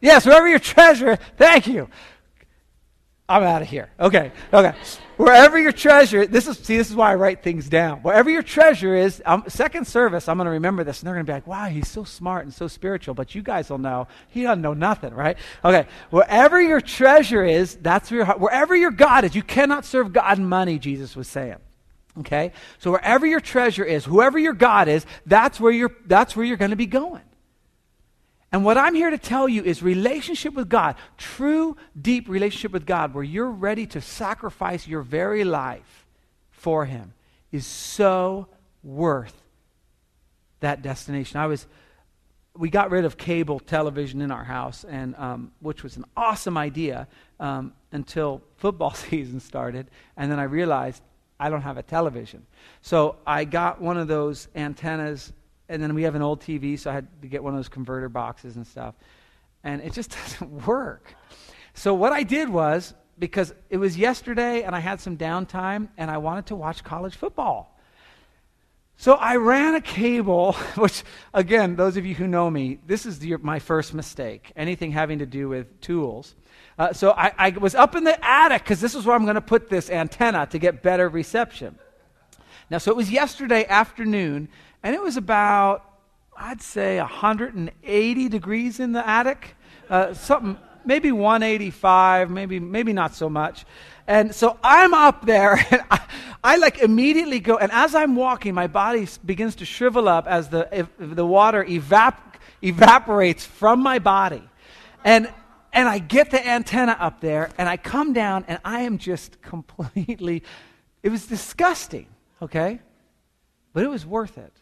yes, 0.00 0.24
wherever 0.24 0.48
your 0.48 0.58
treasure, 0.58 1.16
thank 1.36 1.66
you. 1.66 1.88
I'm 3.28 3.42
out 3.42 3.60
of 3.60 3.68
here. 3.68 3.90
Okay, 3.98 4.30
okay. 4.52 4.72
Wherever 5.16 5.58
your 5.58 5.72
treasure, 5.72 6.26
this 6.26 6.46
is 6.46 6.58
see, 6.58 6.76
this 6.76 6.90
is 6.90 6.94
why 6.94 7.10
I 7.10 7.14
write 7.16 7.42
things 7.42 7.68
down. 7.68 7.98
Wherever 8.00 8.30
your 8.30 8.42
treasure 8.42 8.94
is, 8.94 9.20
um, 9.26 9.42
second 9.48 9.86
service, 9.86 10.28
I'm 10.28 10.36
going 10.36 10.44
to 10.44 10.52
remember 10.52 10.84
this, 10.84 11.00
and 11.00 11.08
they're 11.08 11.14
going 11.14 11.26
to 11.26 11.30
be 11.30 11.34
like, 11.34 11.46
"Wow, 11.46 11.66
he's 11.66 11.88
so 11.88 12.04
smart 12.04 12.44
and 12.44 12.54
so 12.54 12.68
spiritual." 12.68 13.14
But 13.14 13.34
you 13.34 13.42
guys 13.42 13.68
will 13.68 13.78
know 13.78 14.06
he 14.28 14.44
doesn't 14.44 14.62
know 14.62 14.74
nothing, 14.74 15.12
right? 15.12 15.38
Okay. 15.64 15.88
Wherever 16.10 16.60
your 16.60 16.80
treasure 16.80 17.44
is, 17.44 17.76
that's 17.76 18.10
where 18.10 18.18
your 18.18 18.26
heart. 18.26 18.38
Wherever 18.38 18.76
your 18.76 18.92
God 18.92 19.24
is, 19.24 19.34
you 19.34 19.42
cannot 19.42 19.84
serve 19.84 20.12
God 20.12 20.38
and 20.38 20.48
money. 20.48 20.78
Jesus 20.78 21.16
was 21.16 21.26
saying. 21.26 21.56
Okay. 22.20 22.52
So 22.78 22.92
wherever 22.92 23.26
your 23.26 23.40
treasure 23.40 23.84
is, 23.84 24.04
whoever 24.04 24.38
your 24.38 24.54
God 24.54 24.86
is, 24.86 25.04
that's 25.24 25.58
where 25.58 25.72
you're. 25.72 25.96
That's 26.06 26.36
where 26.36 26.46
you're 26.46 26.56
going 26.58 26.70
to 26.70 26.76
be 26.76 26.86
going. 26.86 27.22
And 28.52 28.64
what 28.64 28.78
I'm 28.78 28.94
here 28.94 29.10
to 29.10 29.18
tell 29.18 29.48
you 29.48 29.62
is 29.64 29.82
relationship 29.82 30.54
with 30.54 30.68
God, 30.68 30.96
true, 31.18 31.76
deep 32.00 32.28
relationship 32.28 32.72
with 32.72 32.86
God, 32.86 33.12
where 33.12 33.24
you're 33.24 33.50
ready 33.50 33.86
to 33.88 34.00
sacrifice 34.00 34.86
your 34.86 35.02
very 35.02 35.44
life 35.44 36.06
for 36.50 36.84
Him, 36.84 37.12
is 37.50 37.66
so 37.66 38.48
worth 38.82 39.42
that 40.60 40.80
destination. 40.82 41.40
I 41.40 41.46
was, 41.46 41.66
we 42.54 42.70
got 42.70 42.90
rid 42.90 43.04
of 43.04 43.16
cable 43.16 43.58
television 43.58 44.22
in 44.22 44.30
our 44.30 44.44
house, 44.44 44.84
and 44.84 45.16
um, 45.16 45.52
which 45.60 45.82
was 45.82 45.96
an 45.96 46.04
awesome 46.16 46.56
idea 46.56 47.08
um, 47.40 47.72
until 47.92 48.42
football 48.56 48.94
season 48.94 49.40
started, 49.40 49.90
and 50.16 50.30
then 50.30 50.38
I 50.38 50.44
realized 50.44 51.02
I 51.38 51.50
don't 51.50 51.62
have 51.62 51.76
a 51.76 51.82
television. 51.82 52.46
So 52.80 53.16
I 53.26 53.44
got 53.44 53.80
one 53.80 53.98
of 53.98 54.08
those 54.08 54.48
antennas 54.54 55.32
and 55.68 55.82
then 55.82 55.94
we 55.94 56.02
have 56.04 56.14
an 56.14 56.22
old 56.22 56.40
TV, 56.40 56.78
so 56.78 56.90
I 56.90 56.94
had 56.94 57.22
to 57.22 57.28
get 57.28 57.42
one 57.42 57.54
of 57.54 57.58
those 57.58 57.68
converter 57.68 58.08
boxes 58.08 58.56
and 58.56 58.66
stuff. 58.66 58.94
And 59.64 59.82
it 59.82 59.92
just 59.92 60.10
doesn't 60.22 60.66
work. 60.66 61.14
So 61.74 61.94
what 61.94 62.12
I 62.12 62.22
did 62.22 62.48
was, 62.48 62.94
because 63.18 63.52
it 63.70 63.78
was 63.78 63.96
yesterday 63.96 64.62
and 64.62 64.74
I 64.74 64.80
had 64.80 65.00
some 65.00 65.16
downtime 65.16 65.88
and 65.96 66.10
I 66.10 66.18
wanted 66.18 66.46
to 66.46 66.56
watch 66.56 66.84
college 66.84 67.16
football. 67.16 67.76
So 68.98 69.14
I 69.14 69.36
ran 69.36 69.74
a 69.74 69.80
cable, 69.80 70.52
which, 70.76 71.02
again, 71.34 71.76
those 71.76 71.96
of 71.96 72.06
you 72.06 72.14
who 72.14 72.26
know 72.26 72.48
me, 72.48 72.78
this 72.86 73.04
is 73.04 73.18
the, 73.18 73.36
my 73.38 73.58
first 73.58 73.92
mistake, 73.92 74.52
anything 74.56 74.92
having 74.92 75.18
to 75.18 75.26
do 75.26 75.48
with 75.48 75.80
tools. 75.80 76.34
Uh, 76.78 76.92
so 76.92 77.12
I, 77.12 77.32
I 77.36 77.50
was 77.50 77.74
up 77.74 77.94
in 77.94 78.04
the 78.04 78.24
attic 78.24 78.62
because 78.62 78.80
this 78.80 78.94
is 78.94 79.04
where 79.04 79.14
I'm 79.14 79.24
going 79.24 79.34
to 79.34 79.40
put 79.40 79.68
this 79.68 79.90
antenna 79.90 80.46
to 80.46 80.58
get 80.58 80.82
better 80.82 81.08
reception. 81.08 81.78
Now, 82.70 82.78
so 82.78 82.90
it 82.90 82.96
was 82.96 83.10
yesterday 83.10 83.66
afternoon, 83.66 84.48
and 84.86 84.94
it 84.94 85.02
was 85.02 85.16
about, 85.16 85.84
I'd 86.36 86.62
say, 86.62 87.00
180 87.00 88.28
degrees 88.28 88.78
in 88.78 88.92
the 88.92 89.04
attic. 89.04 89.56
Uh, 89.90 90.14
something, 90.14 90.56
maybe 90.84 91.10
185, 91.10 92.30
maybe, 92.30 92.60
maybe 92.60 92.92
not 92.92 93.12
so 93.12 93.28
much. 93.28 93.66
And 94.06 94.32
so 94.32 94.56
I'm 94.62 94.94
up 94.94 95.26
there, 95.26 95.54
and 95.72 95.82
I, 95.90 96.00
I, 96.44 96.56
like 96.58 96.78
immediately 96.78 97.40
go, 97.40 97.56
and 97.56 97.72
as 97.72 97.96
I'm 97.96 98.14
walking, 98.14 98.54
my 98.54 98.68
body 98.68 99.08
begins 99.24 99.56
to 99.56 99.64
shrivel 99.64 100.08
up 100.08 100.28
as 100.28 100.50
the, 100.50 100.68
if, 100.70 100.88
the 101.00 101.26
water 101.26 101.64
evap, 101.64 102.18
evaporates 102.62 103.44
from 103.44 103.82
my 103.82 103.98
body. 103.98 104.48
And, 105.02 105.28
and 105.72 105.88
I 105.88 105.98
get 105.98 106.30
the 106.30 106.46
antenna 106.46 106.96
up 107.00 107.20
there, 107.20 107.50
and 107.58 107.68
I 107.68 107.76
come 107.76 108.12
down, 108.12 108.44
and 108.46 108.60
I 108.64 108.82
am 108.82 108.98
just 108.98 109.42
completely, 109.42 110.44
it 111.02 111.08
was 111.08 111.26
disgusting, 111.26 112.06
okay? 112.40 112.78
But 113.72 113.82
it 113.82 113.90
was 113.90 114.06
worth 114.06 114.38
it. 114.38 114.52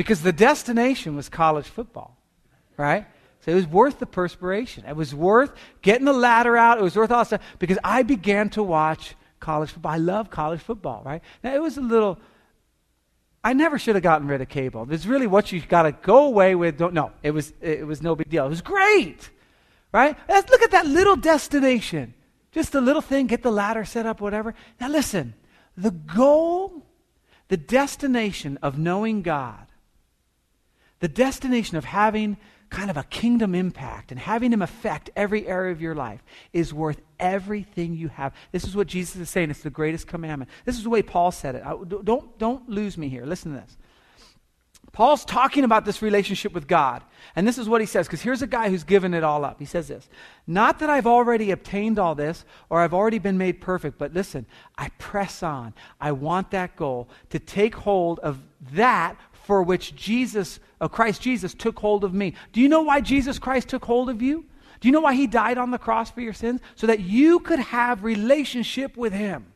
Because 0.00 0.22
the 0.22 0.32
destination 0.32 1.14
was 1.14 1.28
college 1.28 1.66
football, 1.66 2.16
right? 2.78 3.04
So 3.42 3.52
it 3.52 3.54
was 3.54 3.66
worth 3.66 3.98
the 3.98 4.06
perspiration. 4.06 4.86
It 4.86 4.96
was 4.96 5.14
worth 5.14 5.52
getting 5.82 6.06
the 6.06 6.14
ladder 6.14 6.56
out. 6.56 6.78
It 6.78 6.82
was 6.82 6.96
worth 6.96 7.10
all 7.10 7.18
that 7.18 7.26
stuff 7.26 7.42
because 7.58 7.76
I 7.84 8.02
began 8.02 8.48
to 8.56 8.62
watch 8.62 9.14
college 9.40 9.72
football. 9.72 9.92
I 9.92 9.98
love 9.98 10.30
college 10.30 10.62
football, 10.62 11.02
right? 11.04 11.20
Now, 11.44 11.54
it 11.54 11.60
was 11.60 11.76
a 11.76 11.82
little, 11.82 12.18
I 13.44 13.52
never 13.52 13.78
should 13.78 13.94
have 13.94 14.02
gotten 14.02 14.26
rid 14.26 14.40
of 14.40 14.48
cable. 14.48 14.90
It's 14.90 15.04
really 15.04 15.26
what 15.26 15.52
you 15.52 15.60
got 15.60 15.82
to 15.82 15.92
go 15.92 16.24
away 16.24 16.54
with. 16.54 16.78
Don't, 16.78 16.94
no, 16.94 17.12
it 17.22 17.32
was, 17.32 17.52
it 17.60 17.86
was 17.86 18.00
no 18.00 18.14
big 18.14 18.30
deal. 18.30 18.46
It 18.46 18.48
was 18.48 18.62
great, 18.62 19.28
right? 19.92 20.16
Let's 20.30 20.48
look 20.48 20.62
at 20.62 20.70
that 20.70 20.86
little 20.86 21.16
destination. 21.16 22.14
Just 22.52 22.74
a 22.74 22.80
little 22.80 23.02
thing, 23.02 23.26
get 23.26 23.42
the 23.42 23.52
ladder 23.52 23.84
set 23.84 24.06
up, 24.06 24.22
whatever. 24.22 24.54
Now, 24.80 24.88
listen, 24.88 25.34
the 25.76 25.90
goal, 25.90 26.86
the 27.48 27.58
destination 27.58 28.58
of 28.62 28.78
knowing 28.78 29.20
God 29.20 29.66
the 31.00 31.08
destination 31.08 31.76
of 31.76 31.84
having 31.84 32.36
kind 32.70 32.88
of 32.88 32.96
a 32.96 33.02
kingdom 33.04 33.54
impact 33.54 34.12
and 34.12 34.20
having 34.20 34.52
him 34.52 34.62
affect 34.62 35.10
every 35.16 35.46
area 35.46 35.72
of 35.72 35.80
your 35.80 35.94
life 35.94 36.22
is 36.52 36.72
worth 36.72 37.00
everything 37.18 37.94
you 37.94 38.08
have. 38.08 38.32
This 38.52 38.64
is 38.64 38.76
what 38.76 38.86
Jesus 38.86 39.16
is 39.16 39.28
saying. 39.28 39.50
It's 39.50 39.62
the 39.62 39.70
greatest 39.70 40.06
commandment. 40.06 40.50
This 40.64 40.76
is 40.76 40.84
the 40.84 40.90
way 40.90 41.02
Paul 41.02 41.32
said 41.32 41.56
it. 41.56 42.04
Don't, 42.04 42.38
don't 42.38 42.68
lose 42.68 42.96
me 42.96 43.08
here. 43.08 43.26
Listen 43.26 43.52
to 43.54 43.60
this. 43.60 43.76
Paul's 44.92 45.24
talking 45.24 45.62
about 45.62 45.84
this 45.84 46.02
relationship 46.02 46.52
with 46.52 46.66
God. 46.66 47.02
And 47.36 47.46
this 47.46 47.58
is 47.58 47.68
what 47.68 47.80
he 47.80 47.86
says, 47.86 48.06
because 48.06 48.22
here's 48.22 48.42
a 48.42 48.46
guy 48.46 48.70
who's 48.70 48.82
given 48.82 49.14
it 49.14 49.22
all 49.22 49.44
up. 49.44 49.60
He 49.60 49.64
says 49.64 49.88
this 49.88 50.08
Not 50.46 50.80
that 50.80 50.90
I've 50.90 51.06
already 51.06 51.52
obtained 51.52 51.98
all 51.98 52.14
this 52.14 52.44
or 52.68 52.80
I've 52.80 52.94
already 52.94 53.18
been 53.18 53.38
made 53.38 53.60
perfect, 53.60 53.98
but 53.98 54.12
listen, 54.12 54.46
I 54.76 54.88
press 54.98 55.42
on. 55.42 55.74
I 56.00 56.12
want 56.12 56.50
that 56.50 56.76
goal 56.76 57.08
to 57.30 57.38
take 57.38 57.76
hold 57.76 58.18
of 58.20 58.42
that 58.72 59.16
for 59.32 59.62
which 59.62 59.94
Jesus, 59.94 60.58
uh, 60.80 60.88
Christ 60.88 61.20
Jesus, 61.20 61.54
took 61.54 61.78
hold 61.78 62.04
of 62.04 62.14
me. 62.14 62.34
Do 62.52 62.60
you 62.60 62.68
know 62.68 62.82
why 62.82 63.00
Jesus 63.00 63.38
Christ 63.38 63.68
took 63.68 63.84
hold 63.84 64.10
of 64.10 64.22
you? 64.22 64.46
Do 64.80 64.88
you 64.88 64.92
know 64.92 65.00
why 65.00 65.14
he 65.14 65.26
died 65.26 65.58
on 65.58 65.70
the 65.70 65.78
cross 65.78 66.10
for 66.10 66.22
your 66.22 66.32
sins? 66.32 66.60
So 66.74 66.86
that 66.86 67.00
you 67.00 67.40
could 67.40 67.58
have 67.58 68.02
relationship 68.02 68.96
with 68.96 69.12
him. 69.12 69.52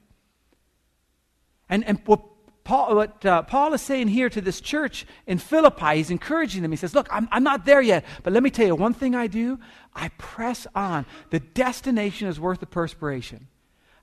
And, 1.68 1.84
and 1.84 2.00
what 2.04 2.20
Paul, 2.64 2.96
what 2.96 3.24
uh, 3.26 3.42
Paul 3.42 3.74
is 3.74 3.82
saying 3.82 4.08
here 4.08 4.30
to 4.30 4.40
this 4.40 4.60
church 4.60 5.06
in 5.26 5.38
Philippi, 5.38 5.96
he's 5.96 6.10
encouraging 6.10 6.62
them. 6.62 6.70
He 6.70 6.76
says, 6.76 6.94
Look, 6.94 7.08
I'm, 7.10 7.28
I'm 7.30 7.44
not 7.44 7.66
there 7.66 7.82
yet, 7.82 8.04
but 8.22 8.32
let 8.32 8.42
me 8.42 8.50
tell 8.50 8.66
you 8.66 8.74
one 8.74 8.94
thing 8.94 9.14
I 9.14 9.26
do 9.26 9.58
I 9.94 10.08
press 10.18 10.66
on. 10.74 11.06
The 11.30 11.40
destination 11.40 12.26
is 12.26 12.40
worth 12.40 12.60
the 12.60 12.66
perspiration. 12.66 13.48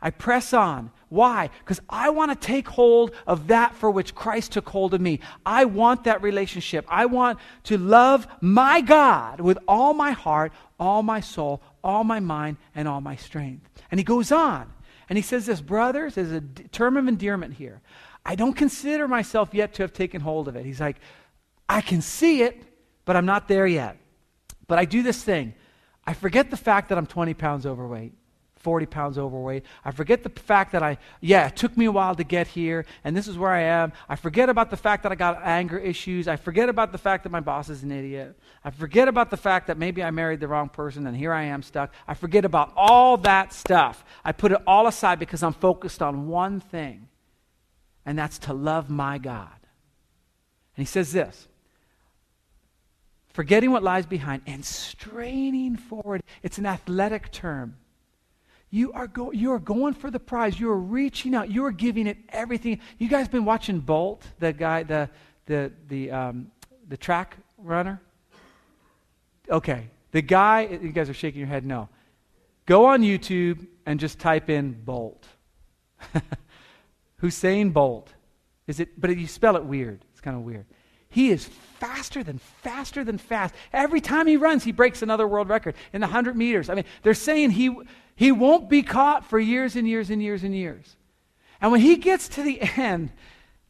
I 0.02 0.10
press 0.10 0.54
on. 0.54 0.92
Why? 1.10 1.50
Because 1.60 1.82
I 1.90 2.10
want 2.10 2.32
to 2.32 2.48
take 2.48 2.68
hold 2.68 3.12
of 3.28 3.48
that 3.48 3.76
for 3.76 3.92
which 3.92 4.16
Christ 4.16 4.54
took 4.54 4.70
hold 4.70 4.94
of 4.94 5.02
me. 5.02 5.20
I 5.46 5.66
want 5.66 6.06
that 6.06 6.22
relationship. 6.22 6.86
I 6.88 7.06
want 7.06 7.38
to 7.66 7.78
love 7.78 8.28
my 8.40 8.82
God 8.82 9.42
with 9.42 9.58
all 9.68 9.94
my 9.94 10.12
heart, 10.12 10.54
all 10.80 11.04
my 11.04 11.20
soul, 11.20 11.62
all 11.84 12.04
my 12.04 12.20
mind, 12.20 12.58
and 12.74 12.88
all 12.88 13.02
my 13.02 13.18
strength. 13.18 13.70
And 13.92 14.00
he 14.00 14.04
goes 14.04 14.32
on. 14.32 14.72
And 15.10 15.18
he 15.18 15.22
says 15.22 15.46
this, 15.46 15.60
brothers, 15.60 16.18
is 16.18 16.32
a 16.32 16.40
term 16.40 16.96
of 16.96 17.08
endearment 17.10 17.56
here. 17.56 17.82
I 18.26 18.36
don't 18.36 18.54
consider 18.54 19.08
myself 19.08 19.54
yet 19.54 19.74
to 19.74 19.84
have 19.84 19.92
taken 19.92 20.22
hold 20.22 20.48
of 20.48 20.56
it. 20.56 20.66
He's 20.66 20.80
like, 20.80 20.98
I 21.68 21.82
can 21.82 22.02
see 22.02 22.44
it, 22.44 22.64
but 23.04 23.18
I'm 23.18 23.26
not 23.26 23.50
there 23.50 23.68
yet. 23.68 23.98
But 24.68 24.80
I 24.80 24.86
do 24.86 25.04
this 25.04 25.22
thing. 25.22 25.54
I 26.08 26.14
forget 26.14 26.50
the 26.50 26.58
fact 26.58 26.90
that 26.90 26.98
I'm 26.98 27.08
20 27.08 27.34
pounds 27.34 27.66
overweight. 27.66 28.14
40 28.62 28.86
pounds 28.86 29.18
overweight. 29.18 29.64
I 29.84 29.92
forget 29.92 30.24
the 30.24 30.30
fact 30.30 30.72
that 30.72 30.82
I, 30.82 30.98
yeah, 31.20 31.48
it 31.48 31.56
took 31.56 31.76
me 31.76 31.86
a 31.86 31.92
while 31.92 32.16
to 32.16 32.24
get 32.24 32.48
here, 32.48 32.86
and 33.04 33.16
this 33.16 33.28
is 33.28 33.38
where 33.38 33.52
I 33.52 33.62
am. 33.62 33.92
I 34.08 34.16
forget 34.16 34.50
about 34.50 34.70
the 34.70 34.78
fact 34.78 35.04
that 35.04 35.12
I 35.12 35.16
got 35.16 35.42
anger 35.44 35.78
issues. 35.78 36.28
I 36.28 36.36
forget 36.36 36.70
about 36.70 36.92
the 36.92 36.98
fact 36.98 37.24
that 37.24 37.32
my 37.32 37.40
boss 37.40 37.70
is 37.70 37.84
an 37.84 37.92
idiot. 37.92 38.38
I 38.64 38.70
forget 38.70 39.08
about 39.08 39.30
the 39.30 39.38
fact 39.38 39.68
that 39.68 39.78
maybe 39.78 40.04
I 40.04 40.12
married 40.12 40.40
the 40.40 40.48
wrong 40.48 40.70
person 40.70 41.08
and 41.08 41.18
here 41.18 41.34
I 41.34 41.44
am 41.44 41.64
stuck. 41.64 41.94
I 42.08 42.14
forget 42.14 42.46
about 42.46 42.72
all 42.76 43.18
that 43.18 43.54
stuff. 43.54 44.04
I 44.24 44.32
put 44.32 44.52
it 44.52 44.60
all 44.68 44.88
aside 44.88 45.20
because 45.20 45.44
I'm 45.44 45.54
focused 45.54 46.02
on 46.02 46.28
one 46.28 46.60
thing 46.60 47.08
and 48.06 48.18
that's 48.18 48.40
to 48.40 48.54
love 48.54 48.90
my 48.90 49.18
God. 49.18 49.50
And 50.76 50.86
he 50.86 50.92
says 50.92 51.12
this 51.12 51.48
forgetting 53.34 53.72
what 53.72 53.84
lies 53.84 54.06
behind 54.06 54.42
and 54.46 54.64
straining 54.64 55.78
forward. 55.78 56.22
It's 56.44 56.58
an 56.58 56.66
athletic 56.66 57.32
term. 57.32 57.78
You 58.72 58.94
are, 58.94 59.08
go, 59.08 59.32
you 59.32 59.52
are 59.52 59.60
going 59.60 59.94
for 59.94 60.10
the 60.10 60.20
prize. 60.20 60.58
You 60.58 60.72
are 60.72 60.80
reaching 60.80 61.36
out. 61.36 61.52
You 61.52 61.66
are 61.66 61.74
giving 61.74 62.08
it 62.08 62.18
everything. 62.30 62.80
You 62.98 63.10
guys 63.10 63.28
been 63.28 63.44
watching 63.44 63.82
Bolt, 63.82 64.26
the 64.40 64.54
guy, 64.54 64.84
the, 64.84 65.10
the, 65.46 65.74
the, 65.90 66.10
um, 66.10 66.52
the 66.88 66.96
track 66.96 67.36
runner? 67.58 68.02
Okay. 69.50 69.90
The 70.14 70.22
guy, 70.22 70.80
you 70.82 70.92
guys 70.94 71.10
are 71.10 71.14
shaking 71.14 71.40
your 71.40 71.50
head 71.50 71.66
no. 71.66 71.90
Go 72.66 72.86
on 72.86 73.02
YouTube 73.02 73.68
and 73.86 74.00
just 74.00 74.20
type 74.20 74.50
in 74.50 74.72
Bolt. 74.72 75.28
Hussein 77.18 77.72
Bolt. 77.72 78.14
Is 78.68 78.80
it, 78.80 79.00
but 79.00 79.16
you 79.18 79.28
spell 79.28 79.58
it 79.58 79.66
weird. 79.66 80.06
It's 80.12 80.22
kind 80.22 80.38
of 80.38 80.44
weird. 80.44 80.66
He 81.10 81.30
is 81.30 81.46
faster 81.80 82.24
than 82.24 82.38
faster 82.38 83.04
than 83.04 83.18
fast. 83.18 83.54
Every 83.74 84.00
time 84.00 84.28
he 84.28 84.38
runs, 84.38 84.64
he 84.64 84.72
breaks 84.72 85.02
another 85.02 85.28
world 85.28 85.50
record 85.50 85.76
in 85.92 86.00
the 86.00 86.08
100 86.08 86.38
meters. 86.38 86.70
I 86.70 86.76
mean, 86.76 86.86
they're 87.04 87.14
saying 87.14 87.52
he, 87.52 87.76
he 88.16 88.32
won't 88.32 88.70
be 88.70 88.84
caught 88.84 89.26
for 89.26 89.40
years 89.40 89.76
and 89.76 89.88
years 89.88 90.10
and 90.10 90.22
years 90.22 90.44
and 90.44 90.56
years. 90.56 90.96
And 91.62 91.72
when 91.72 91.82
he 91.82 91.96
gets 91.96 92.28
to 92.30 92.44
the 92.44 92.60
end 92.62 93.12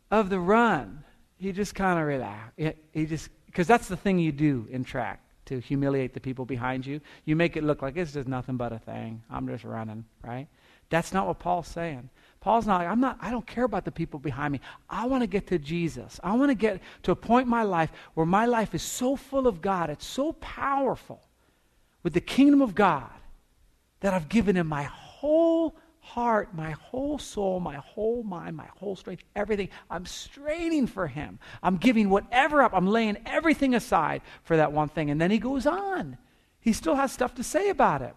of 0.10 0.30
the 0.30 0.40
run, 0.40 1.04
he 1.38 1.52
just 1.52 1.76
kind 1.76 2.00
of 2.00 2.06
relax. 2.06 2.54
He 2.94 3.06
just, 3.06 3.30
because 3.46 3.68
that's 3.68 3.88
the 3.88 3.98
thing 3.98 4.20
you 4.20 4.32
do 4.32 4.68
in 4.70 4.84
track 4.84 5.22
to 5.46 5.60
humiliate 5.60 6.14
the 6.14 6.20
people 6.20 6.46
behind 6.46 6.86
you. 6.86 7.02
You 7.26 7.36
make 7.36 7.58
it 7.58 7.64
look 7.64 7.82
like 7.82 7.98
it's 7.98 8.14
just 8.14 8.28
nothing 8.28 8.58
but 8.58 8.72
a 8.72 8.80
thing. 8.80 9.22
I'm 9.30 9.48
just 9.48 9.64
running, 9.64 10.06
right? 10.24 10.48
That's 10.90 11.14
not 11.14 11.28
what 11.28 11.40
Paul's 11.40 11.68
saying. 11.68 12.10
Paul's 12.42 12.66
not 12.66 12.80
like, 12.80 12.88
I'm 12.88 13.00
not, 13.00 13.18
I 13.22 13.32
don't 13.32 13.46
care 13.46 13.64
about 13.64 13.86
the 13.86 13.92
people 13.92 14.20
behind 14.20 14.52
me. 14.52 14.62
I 14.90 15.06
want 15.06 15.22
to 15.22 15.28
get 15.28 15.48
to 15.48 15.60
Jesus. 15.60 16.20
I 16.24 16.34
want 16.34 16.50
to 16.50 16.56
get 16.56 16.82
to 17.04 17.12
a 17.12 17.16
point 17.16 17.46
in 17.46 17.50
my 17.50 17.64
life 17.64 17.92
where 18.14 18.26
my 18.26 18.46
life 18.46 18.74
is 18.74 18.82
so 18.82 19.16
full 19.16 19.48
of 19.48 19.62
God, 19.62 19.90
it's 19.90 20.06
so 20.06 20.34
powerful 20.34 21.22
with 22.04 22.14
the 22.14 22.22
kingdom 22.22 22.62
of 22.62 22.74
God 22.74 23.12
that 24.02 24.14
I've 24.14 24.30
given 24.30 24.56
him 24.58 24.68
my 24.68 24.84
whole 24.84 25.76
heart, 26.00 26.54
my 26.54 26.72
whole 26.72 27.18
soul, 27.18 27.60
my 27.60 27.76
whole 27.76 28.24
mind, 28.24 28.58
my 28.58 28.68
whole 28.78 28.96
strength, 28.96 29.24
everything. 29.36 29.70
I'm 29.90 30.06
straining 30.06 30.88
for 30.88 31.08
him. 31.08 31.40
I'm 31.64 31.78
giving 31.78 32.10
whatever 32.10 32.62
up. 32.62 32.74
I'm 32.74 32.88
laying 32.88 33.18
everything 33.26 33.76
aside 33.76 34.22
for 34.44 34.58
that 34.58 34.74
one 34.74 34.90
thing. 34.90 35.10
And 35.10 35.22
then 35.22 35.32
he 35.32 35.40
goes 35.40 35.66
on. 35.66 36.18
He 36.60 36.74
still 36.74 36.96
has 36.96 37.12
stuff 37.12 37.36
to 37.36 37.44
say 37.44 37.70
about 37.70 38.02
it. 38.02 38.16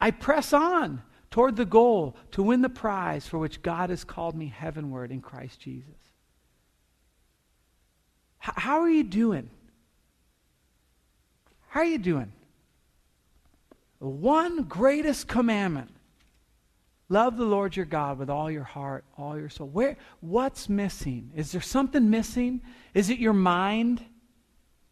I 0.00 0.10
press 0.10 0.52
on 0.52 1.02
toward 1.30 1.56
the 1.56 1.64
goal 1.64 2.16
to 2.32 2.42
win 2.42 2.62
the 2.62 2.68
prize 2.68 3.26
for 3.26 3.38
which 3.38 3.62
God 3.62 3.90
has 3.90 4.04
called 4.04 4.36
me 4.36 4.46
heavenward 4.46 5.10
in 5.10 5.20
Christ 5.20 5.60
Jesus. 5.60 5.96
H- 8.42 8.54
how 8.56 8.80
are 8.80 8.90
you 8.90 9.04
doing? 9.04 9.50
How 11.68 11.80
are 11.80 11.86
you 11.86 11.98
doing? 11.98 12.32
The 14.00 14.08
one 14.08 14.64
greatest 14.64 15.28
commandment 15.28 15.90
love 17.08 17.36
the 17.36 17.44
Lord 17.44 17.76
your 17.76 17.86
God 17.86 18.18
with 18.18 18.28
all 18.28 18.50
your 18.50 18.64
heart, 18.64 19.04
all 19.16 19.38
your 19.38 19.48
soul. 19.48 19.68
Where, 19.68 19.96
what's 20.20 20.68
missing? 20.68 21.30
Is 21.34 21.52
there 21.52 21.60
something 21.60 22.10
missing? 22.10 22.60
Is 22.94 23.10
it 23.10 23.18
your 23.18 23.32
mind? 23.32 24.04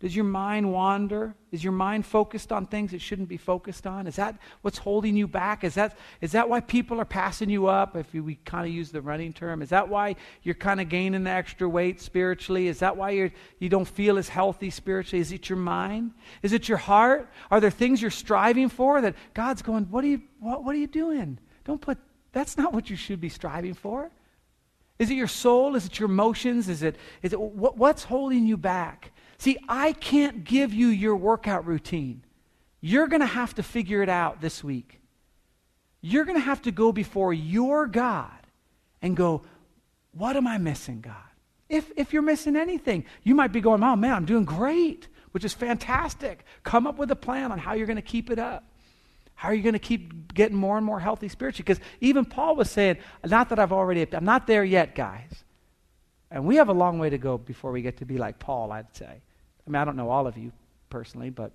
Does 0.04 0.14
your 0.14 0.26
mind 0.26 0.70
wander? 0.70 1.34
Is 1.50 1.64
your 1.64 1.72
mind 1.72 2.04
focused 2.04 2.52
on 2.52 2.66
things 2.66 2.92
it 2.92 3.00
shouldn't 3.00 3.30
be 3.30 3.38
focused 3.38 3.86
on? 3.86 4.06
Is 4.06 4.16
that 4.16 4.36
what's 4.60 4.76
holding 4.76 5.16
you 5.16 5.26
back? 5.26 5.64
Is 5.64 5.76
that, 5.76 5.96
is 6.20 6.32
that 6.32 6.46
why 6.46 6.60
people 6.60 7.00
are 7.00 7.06
passing 7.06 7.48
you 7.48 7.68
up, 7.68 7.96
if 7.96 8.12
we 8.12 8.34
kind 8.44 8.68
of 8.68 8.74
use 8.74 8.90
the 8.90 9.00
running 9.00 9.32
term? 9.32 9.62
Is 9.62 9.70
that 9.70 9.88
why 9.88 10.16
you're 10.42 10.56
kind 10.56 10.78
of 10.78 10.90
gaining 10.90 11.24
the 11.24 11.30
extra 11.30 11.66
weight 11.66 12.02
spiritually? 12.02 12.68
Is 12.68 12.80
that 12.80 12.98
why 12.98 13.12
you're, 13.12 13.32
you 13.60 13.70
don't 13.70 13.88
feel 13.88 14.18
as 14.18 14.28
healthy 14.28 14.68
spiritually? 14.68 15.22
Is 15.22 15.32
it 15.32 15.48
your 15.48 15.56
mind? 15.56 16.10
Is 16.42 16.52
it 16.52 16.68
your 16.68 16.76
heart? 16.76 17.26
Are 17.50 17.58
there 17.58 17.70
things 17.70 18.02
you're 18.02 18.10
striving 18.10 18.68
for 18.68 19.00
that 19.00 19.14
God's 19.32 19.62
going, 19.62 19.84
what 19.84 20.04
are 20.04 20.08
you, 20.08 20.20
what, 20.38 20.64
what 20.64 20.74
are 20.74 20.80
you 20.80 20.86
doing? 20.86 21.38
Don't 21.64 21.80
put, 21.80 21.96
that's 22.30 22.58
not 22.58 22.74
what 22.74 22.90
you 22.90 22.96
should 22.96 23.22
be 23.22 23.30
striving 23.30 23.72
for. 23.72 24.10
Is 24.98 25.10
it 25.10 25.14
your 25.14 25.28
soul? 25.28 25.76
Is 25.76 25.86
it 25.86 25.98
your 25.98 26.10
emotions? 26.10 26.68
Is 26.68 26.82
it, 26.82 26.96
is 27.22 27.32
it 27.32 27.40
what, 27.40 27.78
what's 27.78 28.04
holding 28.04 28.44
you 28.44 28.58
back? 28.58 29.10
See, 29.38 29.58
I 29.68 29.92
can't 29.92 30.44
give 30.44 30.72
you 30.72 30.88
your 30.88 31.16
workout 31.16 31.66
routine. 31.66 32.22
You're 32.80 33.06
going 33.06 33.20
to 33.20 33.26
have 33.26 33.54
to 33.54 33.62
figure 33.62 34.02
it 34.02 34.08
out 34.08 34.40
this 34.40 34.62
week. 34.62 35.00
You're 36.00 36.24
going 36.24 36.36
to 36.36 36.44
have 36.44 36.62
to 36.62 36.70
go 36.70 36.92
before 36.92 37.32
your 37.32 37.86
God 37.86 38.30
and 39.00 39.16
go, 39.16 39.42
What 40.12 40.36
am 40.36 40.46
I 40.46 40.58
missing, 40.58 41.00
God? 41.00 41.14
If, 41.68 41.90
if 41.96 42.12
you're 42.12 42.22
missing 42.22 42.56
anything, 42.56 43.06
you 43.22 43.34
might 43.34 43.52
be 43.52 43.60
going, 43.60 43.82
Oh, 43.82 43.96
man, 43.96 44.12
I'm 44.12 44.26
doing 44.26 44.44
great, 44.44 45.08
which 45.32 45.44
is 45.44 45.54
fantastic. 45.54 46.44
Come 46.62 46.86
up 46.86 46.98
with 46.98 47.10
a 47.10 47.16
plan 47.16 47.52
on 47.52 47.58
how 47.58 47.72
you're 47.72 47.86
going 47.86 47.96
to 47.96 48.02
keep 48.02 48.30
it 48.30 48.38
up. 48.38 48.64
How 49.34 49.48
are 49.48 49.54
you 49.54 49.62
going 49.62 49.74
to 49.74 49.78
keep 49.78 50.32
getting 50.34 50.56
more 50.56 50.76
and 50.76 50.86
more 50.86 51.00
healthy 51.00 51.28
spiritually? 51.28 51.64
Because 51.66 51.82
even 52.00 52.24
Paul 52.24 52.56
was 52.56 52.70
saying, 52.70 52.98
Not 53.24 53.48
that 53.48 53.58
I've 53.58 53.72
already, 53.72 54.06
I'm 54.14 54.24
not 54.24 54.46
there 54.46 54.64
yet, 54.64 54.94
guys. 54.94 55.43
And 56.34 56.44
we 56.44 56.56
have 56.56 56.68
a 56.68 56.72
long 56.72 56.98
way 56.98 57.10
to 57.10 57.16
go 57.16 57.38
before 57.38 57.70
we 57.70 57.80
get 57.80 57.98
to 57.98 58.04
be 58.04 58.18
like 58.18 58.40
Paul, 58.40 58.72
I'd 58.72 58.94
say. 58.96 59.06
I 59.06 59.70
mean, 59.70 59.76
I 59.76 59.84
don't 59.84 59.94
know 59.94 60.10
all 60.10 60.26
of 60.26 60.36
you 60.36 60.50
personally, 60.90 61.30
but 61.30 61.52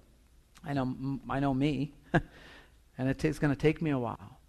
I 0.66 0.72
know, 0.72 1.20
I 1.30 1.42
know 1.42 1.54
me. 1.54 1.92
and 2.14 3.10
it's 3.10 3.40
going 3.40 3.54
to 3.54 3.60
take 3.60 3.82
me 3.82 3.90
a 3.90 4.00
while. 4.00 4.40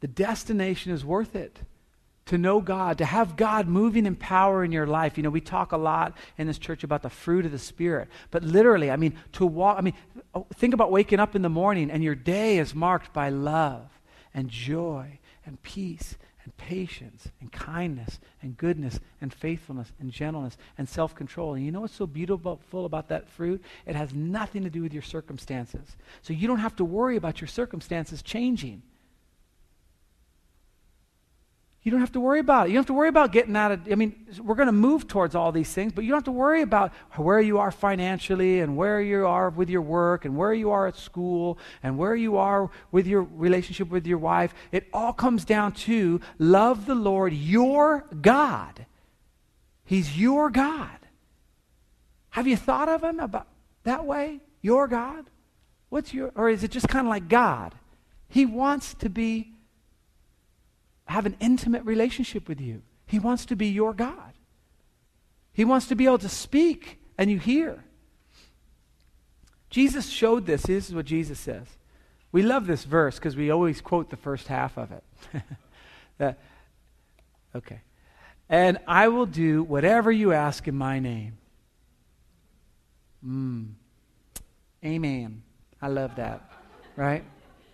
The 0.00 0.08
destination 0.08 0.92
is 0.92 1.04
worth 1.04 1.36
it 1.36 1.58
to 2.24 2.38
know 2.38 2.62
God, 2.62 2.96
to 2.98 3.04
have 3.04 3.36
God 3.36 3.68
moving 3.68 4.06
in 4.06 4.16
power 4.16 4.64
in 4.64 4.72
your 4.72 4.86
life. 4.86 5.18
You 5.18 5.24
know, 5.24 5.30
we 5.30 5.42
talk 5.42 5.72
a 5.72 5.76
lot 5.76 6.16
in 6.38 6.46
this 6.46 6.58
church 6.58 6.82
about 6.82 7.02
the 7.02 7.10
fruit 7.10 7.44
of 7.44 7.52
the 7.52 7.58
Spirit, 7.58 8.08
but 8.30 8.42
literally, 8.42 8.90
I 8.90 8.96
mean, 8.96 9.18
to 9.32 9.44
walk, 9.44 9.76
I 9.76 9.82
mean, 9.82 9.94
oh, 10.34 10.46
think 10.54 10.72
about 10.72 10.90
waking 10.90 11.20
up 11.20 11.36
in 11.36 11.42
the 11.42 11.50
morning 11.50 11.90
and 11.90 12.02
your 12.02 12.14
day 12.14 12.56
is 12.56 12.74
marked 12.74 13.12
by 13.12 13.28
love 13.28 13.90
and 14.32 14.48
joy 14.48 15.18
and 15.44 15.62
peace 15.62 16.16
and 16.48 16.56
patience 16.56 17.28
and 17.42 17.52
kindness 17.52 18.18
and 18.40 18.56
goodness 18.56 18.98
and 19.20 19.34
faithfulness 19.34 19.92
and 20.00 20.10
gentleness 20.10 20.56
and 20.78 20.88
self 20.88 21.14
control. 21.14 21.52
And 21.52 21.62
you 21.64 21.70
know 21.70 21.82
what's 21.82 21.94
so 21.94 22.06
beautiful 22.06 22.86
about 22.86 23.08
that 23.08 23.28
fruit? 23.28 23.62
It 23.84 23.94
has 23.94 24.14
nothing 24.14 24.64
to 24.64 24.70
do 24.70 24.80
with 24.80 24.94
your 24.94 25.02
circumstances. 25.02 25.96
So 26.22 26.32
you 26.32 26.48
don't 26.48 26.60
have 26.60 26.76
to 26.76 26.86
worry 26.86 27.16
about 27.16 27.42
your 27.42 27.48
circumstances 27.48 28.22
changing. 28.22 28.80
You 31.88 31.92
don't 31.92 32.00
have 32.00 32.12
to 32.12 32.20
worry 32.20 32.40
about 32.40 32.66
it. 32.66 32.68
You 32.68 32.74
don't 32.74 32.80
have 32.80 32.88
to 32.88 32.92
worry 32.92 33.08
about 33.08 33.32
getting 33.32 33.56
out 33.56 33.72
of. 33.72 33.90
I 33.90 33.94
mean, 33.94 34.26
we're 34.42 34.56
going 34.56 34.66
to 34.66 34.72
move 34.72 35.08
towards 35.08 35.34
all 35.34 35.52
these 35.52 35.72
things, 35.72 35.90
but 35.90 36.04
you 36.04 36.10
don't 36.10 36.18
have 36.18 36.24
to 36.24 36.32
worry 36.32 36.60
about 36.60 36.92
where 37.16 37.40
you 37.40 37.56
are 37.56 37.70
financially 37.70 38.60
and 38.60 38.76
where 38.76 39.00
you 39.00 39.26
are 39.26 39.48
with 39.48 39.70
your 39.70 39.80
work 39.80 40.26
and 40.26 40.36
where 40.36 40.52
you 40.52 40.70
are 40.70 40.86
at 40.86 40.98
school 40.98 41.56
and 41.82 41.96
where 41.96 42.14
you 42.14 42.36
are 42.36 42.70
with 42.92 43.06
your 43.06 43.22
relationship 43.22 43.88
with 43.88 44.06
your 44.06 44.18
wife. 44.18 44.54
It 44.70 44.86
all 44.92 45.14
comes 45.14 45.46
down 45.46 45.72
to 45.86 46.20
love 46.38 46.84
the 46.84 46.94
Lord, 46.94 47.32
your 47.32 48.04
God. 48.20 48.84
He's 49.86 50.18
your 50.18 50.50
God. 50.50 50.98
Have 52.28 52.46
you 52.46 52.58
thought 52.58 52.90
of 52.90 53.02
him 53.02 53.18
about 53.18 53.46
that 53.84 54.04
way? 54.04 54.40
Your 54.60 54.88
God? 54.88 55.24
What's 55.88 56.12
your 56.12 56.32
or 56.34 56.50
is 56.50 56.62
it 56.62 56.70
just 56.70 56.86
kind 56.86 57.06
of 57.06 57.10
like 57.10 57.30
God? 57.30 57.74
He 58.28 58.44
wants 58.44 58.92
to 58.92 59.08
be 59.08 59.54
have 61.08 61.26
an 61.26 61.36
intimate 61.40 61.84
relationship 61.84 62.48
with 62.48 62.60
you. 62.60 62.82
He 63.06 63.18
wants 63.18 63.46
to 63.46 63.56
be 63.56 63.68
your 63.68 63.94
God. 63.94 64.34
He 65.52 65.64
wants 65.64 65.86
to 65.86 65.94
be 65.94 66.04
able 66.04 66.18
to 66.18 66.28
speak 66.28 67.00
and 67.16 67.30
you 67.30 67.38
hear. 67.38 67.82
Jesus 69.70 70.08
showed 70.08 70.46
this. 70.46 70.62
This 70.62 70.88
is 70.88 70.94
what 70.94 71.06
Jesus 71.06 71.38
says. 71.38 71.66
We 72.30 72.42
love 72.42 72.66
this 72.66 72.84
verse 72.84 73.16
because 73.16 73.36
we 73.36 73.50
always 73.50 73.80
quote 73.80 74.10
the 74.10 74.16
first 74.16 74.48
half 74.48 74.76
of 74.76 74.92
it. 74.92 75.02
okay. 77.56 77.80
And 78.50 78.78
I 78.86 79.08
will 79.08 79.26
do 79.26 79.62
whatever 79.62 80.12
you 80.12 80.32
ask 80.32 80.68
in 80.68 80.74
my 80.74 80.98
name. 80.98 81.38
Mm. 83.26 83.70
Amen. 84.84 85.42
I 85.80 85.88
love 85.88 86.16
that. 86.16 86.50
Right? 86.96 87.24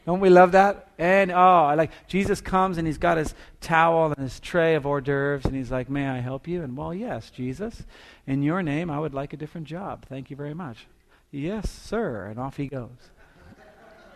Don't 0.07 0.21
we 0.21 0.29
love 0.29 0.53
that? 0.53 0.88
And 0.99 1.33
oh, 1.33 1.64
I 1.64 1.75
like 1.75 1.90
Jesus 2.09 2.40
comes 2.40 2.77
and 2.77 2.87
he's 2.87 2.99
got 2.99 3.17
his 3.17 3.35
towel 3.61 4.12
and 4.12 4.19
his 4.19 4.38
tray 4.38 4.75
of 4.75 4.85
hors 4.85 5.01
d'oeuvres 5.01 5.47
and 5.47 5.55
he's 5.55 5.71
like, 5.71 5.88
"May 5.88 6.07
I 6.09 6.19
help 6.19 6.47
you?" 6.47 6.62
And 6.62 6.77
well, 6.77 6.93
yes, 6.93 7.31
Jesus, 7.31 7.85
in 8.27 8.43
your 8.43 8.62
name, 8.62 8.90
I 8.90 8.99
would 8.99 9.14
like 9.14 9.33
a 9.33 9.37
different 9.37 9.67
job. 9.67 10.05
Thank 10.09 10.31
you 10.31 10.37
very 10.37 10.55
much. 10.55 10.87
Yes, 11.31 11.71
sir. 11.71 12.27
And 12.27 12.38
off 12.38 12.57
he 12.57 12.67
goes. 12.67 12.90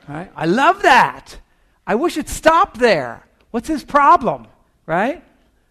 Right? 0.07 0.31
I 0.37 0.47
love 0.47 0.83
that. 0.83 1.39
I 1.87 1.95
wish 1.95 2.17
it 2.17 2.29
stopped 2.29 2.79
there. 2.79 3.27
What's 3.51 3.69
his 3.69 3.85
problem? 3.85 4.47
Right? 4.87 5.23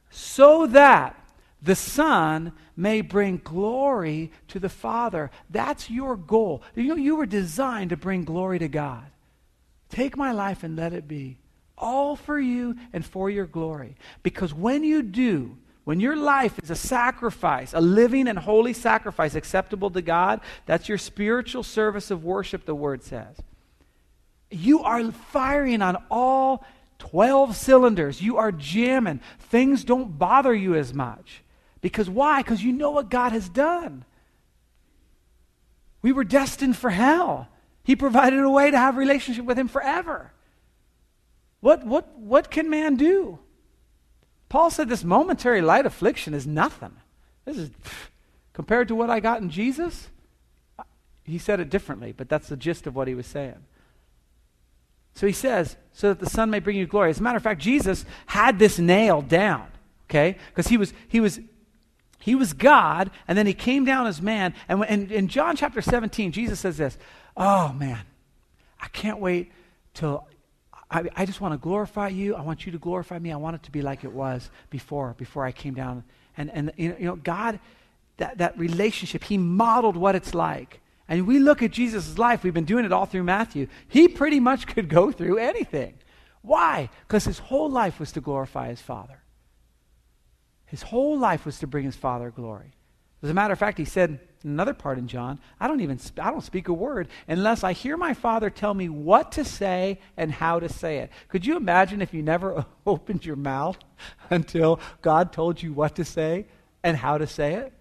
So 0.10 0.68
that 0.68 1.16
the 1.62 1.76
Son 1.76 2.54
may 2.76 3.02
bring 3.02 3.42
glory 3.44 4.32
to 4.50 4.60
the 4.60 4.70
Father. 4.70 5.32
That's 5.50 5.90
your 5.90 6.16
goal. 6.16 6.62
You 6.76 6.90
know, 6.90 6.96
you 6.96 7.16
were 7.16 7.26
designed 7.26 7.90
to 7.92 7.98
bring 7.98 8.24
glory 8.24 8.60
to 8.60 8.68
God. 8.68 9.06
Take 9.90 10.18
my 10.18 10.32
life 10.32 10.64
and 10.64 10.76
let 10.76 10.94
it 10.94 11.08
be 11.08 11.38
all 11.78 12.16
for 12.16 12.40
you 12.40 12.76
and 12.92 13.06
for 13.06 13.30
your 13.30 13.46
glory. 13.46 13.96
Because 14.24 14.54
when 14.54 14.84
you 14.84 15.04
do, 15.04 15.58
when 15.84 16.00
your 16.00 16.16
life 16.16 16.60
is 16.62 16.70
a 16.70 16.76
sacrifice, 16.76 17.74
a 17.74 17.80
living 17.80 18.28
and 18.28 18.38
holy 18.38 18.74
sacrifice 18.74 19.36
acceptable 19.36 19.90
to 19.92 20.02
God, 20.02 20.42
that's 20.66 20.90
your 20.90 20.98
spiritual 20.98 21.64
service 21.64 22.12
of 22.12 22.24
worship, 22.24 22.66
the 22.66 22.76
word 22.76 23.04
says. 23.04 23.38
You 24.50 24.84
are 24.84 25.12
firing 25.12 25.82
on 25.82 25.98
all 26.10 26.66
12 27.00 27.56
cylinders. 27.56 28.22
You 28.22 28.38
are 28.38 28.52
jamming. 28.52 29.22
Things 29.40 29.84
don't 29.84 30.18
bother 30.18 30.54
you 30.54 30.76
as 30.76 30.94
much. 30.94 31.44
Because 31.82 32.10
why? 32.10 32.42
Because 32.42 32.64
you 32.64 32.74
know 32.74 32.92
what 32.92 33.10
God 33.10 33.32
has 33.32 33.48
done. 33.48 34.04
We 36.02 36.12
were 36.12 36.24
destined 36.24 36.76
for 36.76 36.90
hell. 36.90 37.48
He 37.88 37.96
provided 37.96 38.42
a 38.42 38.50
way 38.50 38.70
to 38.70 38.78
have 38.78 38.98
relationship 38.98 39.46
with 39.46 39.58
him 39.58 39.70
forever. 39.70 40.34
What, 41.62 41.88
what, 41.88 42.20
what 42.20 42.52
can 42.52 42.70
man 42.70 42.98
do? 42.98 43.40
Paul 44.50 44.70
said 44.70 44.90
this 44.90 45.06
momentary 45.06 45.62
light 45.62 45.86
affliction 45.86 46.34
is 46.34 46.46
nothing. 46.46 46.98
This 47.46 47.56
is 47.56 47.70
compared 48.52 48.90
to 48.90 48.96
what 48.96 49.10
I 49.10 49.22
got 49.22 49.42
in 49.42 49.50
Jesus. 49.50 50.10
He 51.24 51.38
said 51.38 51.62
it 51.62 51.70
differently, 51.70 52.12
but 52.12 52.28
that's 52.28 52.50
the 52.50 52.58
gist 52.58 52.88
of 52.88 52.96
what 52.96 53.08
he 53.08 53.16
was 53.16 53.26
saying. 53.26 53.64
So 55.14 55.26
he 55.26 55.32
says, 55.32 55.78
so 55.94 56.10
that 56.10 56.20
the 56.20 56.30
Son 56.30 56.50
may 56.50 56.60
bring 56.60 56.76
you 56.76 56.88
glory. 56.88 57.12
As 57.12 57.22
a 57.22 57.24
matter 57.24 57.38
of 57.38 57.44
fact, 57.44 57.62
Jesus 57.62 58.04
had 58.26 58.60
this 58.60 58.80
nailed 58.80 59.30
down, 59.30 59.66
okay? 60.10 60.36
Because 60.50 60.68
he 60.68 60.76
was, 60.76 60.94
he, 61.08 61.22
was, 61.22 61.40
he 62.28 62.36
was 62.36 62.52
God, 62.52 63.10
and 63.26 63.38
then 63.38 63.48
he 63.48 63.54
came 63.54 63.86
down 63.86 64.06
as 64.06 64.22
man. 64.22 64.54
And 64.68 64.84
in, 64.84 65.30
John 65.30 65.56
chapter 65.56 65.82
17, 65.82 66.34
Jesus 66.34 66.60
says 66.60 66.76
this 66.76 66.98
Oh, 67.38 67.72
man, 67.72 68.02
I 68.82 68.90
can't 68.90 69.20
wait 69.20 69.50
till 69.94 70.28
I, 70.92 71.06
I, 71.16 71.26
just 71.26 71.40
want 71.40 71.54
to 71.54 71.58
glorify 71.58 72.10
you. 72.10 72.36
I 72.36 72.42
want 72.42 72.66
you 72.66 72.74
to 72.74 72.78
glorify 72.78 73.18
me. 73.18 73.32
I 73.32 73.38
want 73.38 73.56
it 73.56 73.64
to 73.64 73.72
be 73.72 73.82
like 73.82 74.04
it 74.04 74.12
was 74.12 74.50
before, 74.70 75.16
before 75.18 75.46
I 75.46 75.54
came 75.54 75.74
down. 75.74 76.04
And, 76.36 76.52
and 76.52 76.74
you 76.76 76.98
know, 77.00 77.16
God, 77.16 77.62
that, 78.18 78.40
that 78.40 78.60
relationship, 78.60 79.24
He 79.24 79.38
modeled 79.38 79.96
what 79.96 80.14
it's 80.14 80.34
like. 80.34 80.82
And 81.08 81.28
we 81.28 81.40
look 81.40 81.64
at 81.64 81.72
Jesus' 81.72 82.18
life, 82.18 82.44
we've 82.44 82.54
been 82.54 82.66
doing 82.66 82.84
it 82.84 82.92
all 82.92 83.06
through 83.06 83.24
Matthew. 83.24 83.68
He 83.88 84.10
pretty 84.10 84.42
much 84.42 84.68
could 84.68 84.90
go 84.90 85.14
through 85.14 85.38
anything. 85.38 85.94
Why? 86.42 86.90
Because 87.08 87.24
his 87.24 87.40
whole 87.40 87.70
life 87.70 88.02
was 88.02 88.12
to 88.12 88.20
glorify 88.20 88.68
his 88.68 88.82
Father. 88.82 89.22
His 90.68 90.84
whole 90.84 91.18
life 91.18 91.46
was 91.46 91.60
to 91.60 91.68
bring 91.68 91.86
his 91.86 91.96
Father 91.96 92.30
glory. 92.30 92.72
As 93.24 93.30
a 93.30 93.34
matter 93.34 93.52
of 93.52 93.60
fact, 93.60 93.78
he 93.80 93.86
said 93.86 94.20
in 94.44 94.52
another 94.52 94.74
part 94.74 95.00
in 95.00 95.08
John, 95.08 95.40
I 95.60 95.68
don't 95.68 95.82
even 95.82 96.00
I 96.20 96.30
don't 96.30 96.44
speak 96.44 96.68
a 96.68 96.74
word 96.74 97.08
unless 97.28 97.64
I 97.64 97.74
hear 97.74 97.98
my 97.98 98.14
Father 98.14 98.50
tell 98.50 98.74
me 98.74 98.90
what 98.90 99.32
to 99.34 99.44
say 99.44 100.00
and 100.16 100.32
how 100.32 100.60
to 100.60 100.70
say 100.70 101.00
it. 101.00 101.12
Could 101.28 101.46
you 101.46 101.58
imagine 101.58 102.02
if 102.02 102.14
you 102.14 102.22
never 102.22 102.66
opened 102.86 103.26
your 103.26 103.36
mouth 103.36 103.78
until 104.30 104.80
God 105.02 105.34
told 105.34 105.62
you 105.62 105.74
what 105.74 105.96
to 105.96 106.06
say 106.06 106.46
and 106.84 106.96
how 106.96 107.18
to 107.18 107.26
say 107.26 107.56
it? 107.56 107.74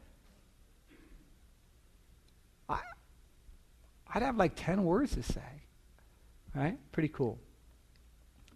I'd 4.16 4.22
have 4.22 4.36
like 4.38 4.52
10 4.56 4.82
words 4.82 5.14
to 5.14 5.22
say. 5.22 5.42
Right? 6.54 6.78
Pretty 6.90 7.10
cool. 7.10 7.38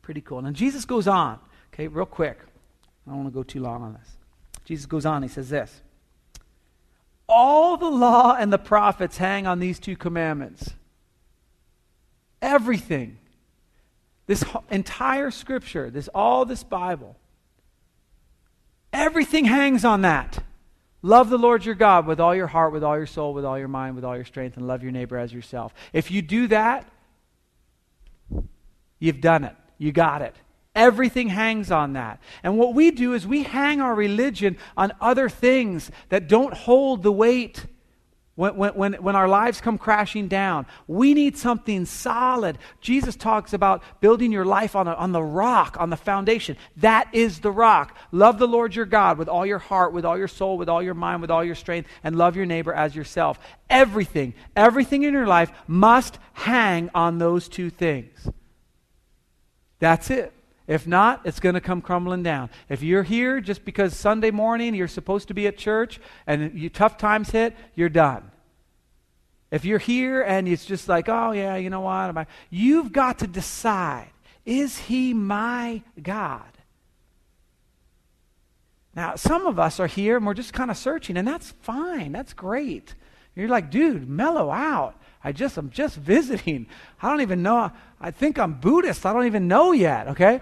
Pretty 0.01 0.23
cool. 0.23 0.39
And 0.39 0.57
Jesus 0.57 0.87
goes 0.87 1.07
on, 1.07 1.39
okay, 1.75 1.87
real 1.87 2.07
quick. 2.07 2.39
I 3.07 3.11
don't 3.11 3.25
want 3.25 3.29
to 3.29 3.35
go 3.35 3.43
too 3.43 3.61
long 3.61 3.83
on 3.83 3.93
this. 3.93 4.09
Jesus 4.65 4.87
goes 4.87 5.07
on, 5.07 5.23
he 5.23 5.29
says 5.29 5.49
this 5.49 5.83
All 7.29 7.77
the 7.77 7.91
law 7.91 8.37
and 8.39 8.53
the 8.53 8.59
prophets 8.59 9.17
hang 9.17 9.47
on 9.47 9.59
these 9.59 9.79
two 9.79 9.97
commandments. 9.97 10.75
Everything. 12.43 13.19
This 14.27 14.45
entire 14.71 15.33
scripture, 15.33 15.91
this 15.91 16.09
all 16.09 16.45
this 16.45 16.63
Bible. 16.63 17.17
Everything 18.93 19.45
hangs 19.45 19.85
on 19.85 20.03
that. 20.03 20.43
Love 21.03 21.31
the 21.31 21.39
Lord 21.39 21.65
your 21.65 21.75
God 21.75 22.07
with 22.07 22.21
all 22.21 22.35
your 22.35 22.47
heart, 22.47 22.73
with 22.73 22.85
all 22.85 22.97
your 22.97 23.07
soul, 23.07 23.33
with 23.33 23.45
all 23.45 23.59
your 23.59 23.69
mind, 23.69 23.95
with 23.95 24.05
all 24.05 24.15
your 24.15 24.25
strength, 24.25 24.57
and 24.57 24.67
love 24.67 24.83
your 24.83 24.93
neighbor 24.93 25.17
as 25.17 25.33
yourself. 25.33 25.73
If 25.93 26.11
you 26.11 26.23
do 26.23 26.47
that, 26.49 26.87
you've 28.99 29.21
done 29.21 29.45
it. 29.45 29.57
You 29.79 29.93
got 29.93 30.23
it. 30.23 30.37
Everything 30.75 31.29
hangs 31.29 31.71
on 31.71 31.95
that. 31.95 32.21
And 32.43 32.57
what 32.57 32.75
we 32.75 32.91
do 32.91 33.13
is 33.13 33.27
we 33.27 33.43
hang 33.43 33.81
our 33.81 33.95
religion 33.95 34.57
on 34.77 34.93
other 35.01 35.29
things 35.29 35.91
that 36.11 36.29
don't 36.29 36.55
hold 36.55 37.03
the 37.03 37.11
weight 37.11 37.67
when, 38.37 38.55
when, 38.57 38.95
when 38.95 39.17
our 39.17 39.29
lives 39.29 39.61
come 39.61 39.77
crashing 39.77 40.29
down. 40.29 40.65
We 40.87 41.13
need 41.13 41.37
something 41.37 41.85
solid. 41.85 42.57
Jesus 42.81 43.17
talks 43.17 43.53
about 43.53 43.83
building 44.01 44.33
your 44.33 44.47
life 44.47 44.77
on, 44.77 44.89
a, 44.89 44.95
on 44.95 45.13
the 45.13 45.23
rock, 45.23 45.77
on 45.79 45.91
the 45.91 45.97
foundation. 45.97 46.57
That 46.79 47.09
is 47.13 47.41
the 47.41 47.51
rock. 47.51 47.97
Love 48.13 48.39
the 48.39 48.49
Lord 48.49 48.75
your 48.75 48.87
God 48.87 49.19
with 49.19 49.29
all 49.29 49.45
your 49.45 49.59
heart, 49.59 49.93
with 49.93 50.07
all 50.07 50.17
your 50.17 50.29
soul, 50.29 50.57
with 50.57 50.69
all 50.69 50.83
your 50.83 50.95
mind, 50.95 51.21
with 51.21 51.31
all 51.31 51.45
your 51.45 51.57
strength, 51.57 51.91
and 52.05 52.17
love 52.17 52.37
your 52.37 52.47
neighbor 52.47 52.73
as 52.73 52.97
yourself. 52.97 53.39
Everything, 53.69 54.33
everything 54.55 55.03
in 55.03 55.13
your 55.13 55.27
life 55.27 55.51
must 55.67 56.19
hang 56.33 56.91
on 56.95 57.19
those 57.19 57.49
two 57.49 57.71
things. 57.71 58.27
That's 59.81 60.11
it. 60.11 60.33
If 60.71 60.87
not, 60.87 61.23
it's 61.25 61.41
going 61.41 61.57
to 61.57 61.61
come 61.61 61.83
crumbling 61.83 62.23
down. 62.23 62.49
If 62.69 62.81
you're 62.81 63.03
here 63.03 63.41
just 63.41 63.65
because 63.65 63.97
Sunday 63.97 64.31
morning 64.31 64.73
you're 64.73 64.87
supposed 64.87 65.27
to 65.27 65.35
be 65.35 65.49
at 65.49 65.59
church 65.59 65.99
and 66.29 66.57
you, 66.57 66.71
tough 66.71 66.97
times 66.97 67.31
hit, 67.31 67.57
you're 67.75 67.89
done. 67.89 68.31
If 69.51 69.65
you're 69.65 69.81
here 69.81 70.23
and 70.23 70.47
it's 70.47 70.65
just 70.65 70.89
like, 70.89 71.09
oh, 71.09 71.33
yeah, 71.33 71.57
you 71.57 71.71
know 71.71 71.81
what? 71.81 72.29
You've 72.51 72.93
got 72.93 73.19
to 73.19 73.27
decide 73.27 74.11
is 74.47 74.79
he 74.79 75.13
my 75.13 75.83
God? 76.01 76.53
Now, 78.95 79.17
some 79.17 79.47
of 79.47 79.59
us 79.59 79.81
are 79.81 79.89
here 79.89 80.17
and 80.17 80.25
we're 80.25 80.35
just 80.35 80.53
kind 80.53 80.71
of 80.71 80.77
searching, 80.77 81.17
and 81.17 81.27
that's 81.27 81.51
fine. 81.63 82.13
That's 82.13 82.33
great. 82.33 82.95
You're 83.35 83.49
like, 83.49 83.73
dude, 83.73 84.09
mellow 84.09 84.53
out. 84.53 84.95
I 85.23 85.33
just, 85.33 85.57
I'm 85.57 85.71
just 85.71 85.97
visiting. 86.15 86.67
I 87.01 87.11
don't 87.11 87.21
even 87.21 87.43
know. 87.43 87.73
I 88.01 88.11
think 88.11 88.39
I'm 88.39 88.55
Buddhist. 88.55 89.05
I 89.05 89.13
don't 89.13 89.27
even 89.27 89.49
know 89.49 89.73
yet, 89.73 90.09
okay? 90.09 90.41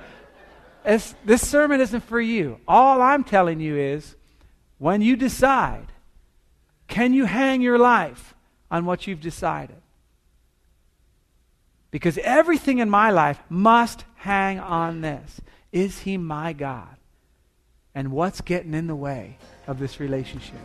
It's, 0.85 1.15
this 1.25 1.47
sermon 1.47 1.81
isn't 1.81 2.03
for 2.03 2.21
you. 2.21 2.61
All 2.67 3.03
I'm 3.03 3.25
telling 3.25 3.61
you 3.61 3.77
is 3.77 4.17
when 4.79 5.03
you 5.03 5.17
decide, 5.17 5.87
can 6.87 7.13
you 7.13 7.25
hang 7.25 7.61
your 7.61 7.79
life 7.79 8.35
on 8.71 8.85
what 8.85 9.07
you've 9.07 9.21
decided? 9.21 9.77
Because 11.91 12.19
everything 12.19 12.79
in 12.79 12.91
my 12.91 13.11
life 13.11 13.41
must 13.49 14.05
hang 14.17 14.59
on 14.59 15.01
this. 15.01 15.41
Is 15.73 16.01
he 16.01 16.17
my 16.17 16.53
God? 16.53 16.97
And 17.95 18.13
what's 18.13 18.41
getting 18.41 18.75
in 18.75 18.87
the 18.87 18.95
way 18.95 19.39
of 19.67 19.79
this 19.79 19.99
relationship? 19.99 20.61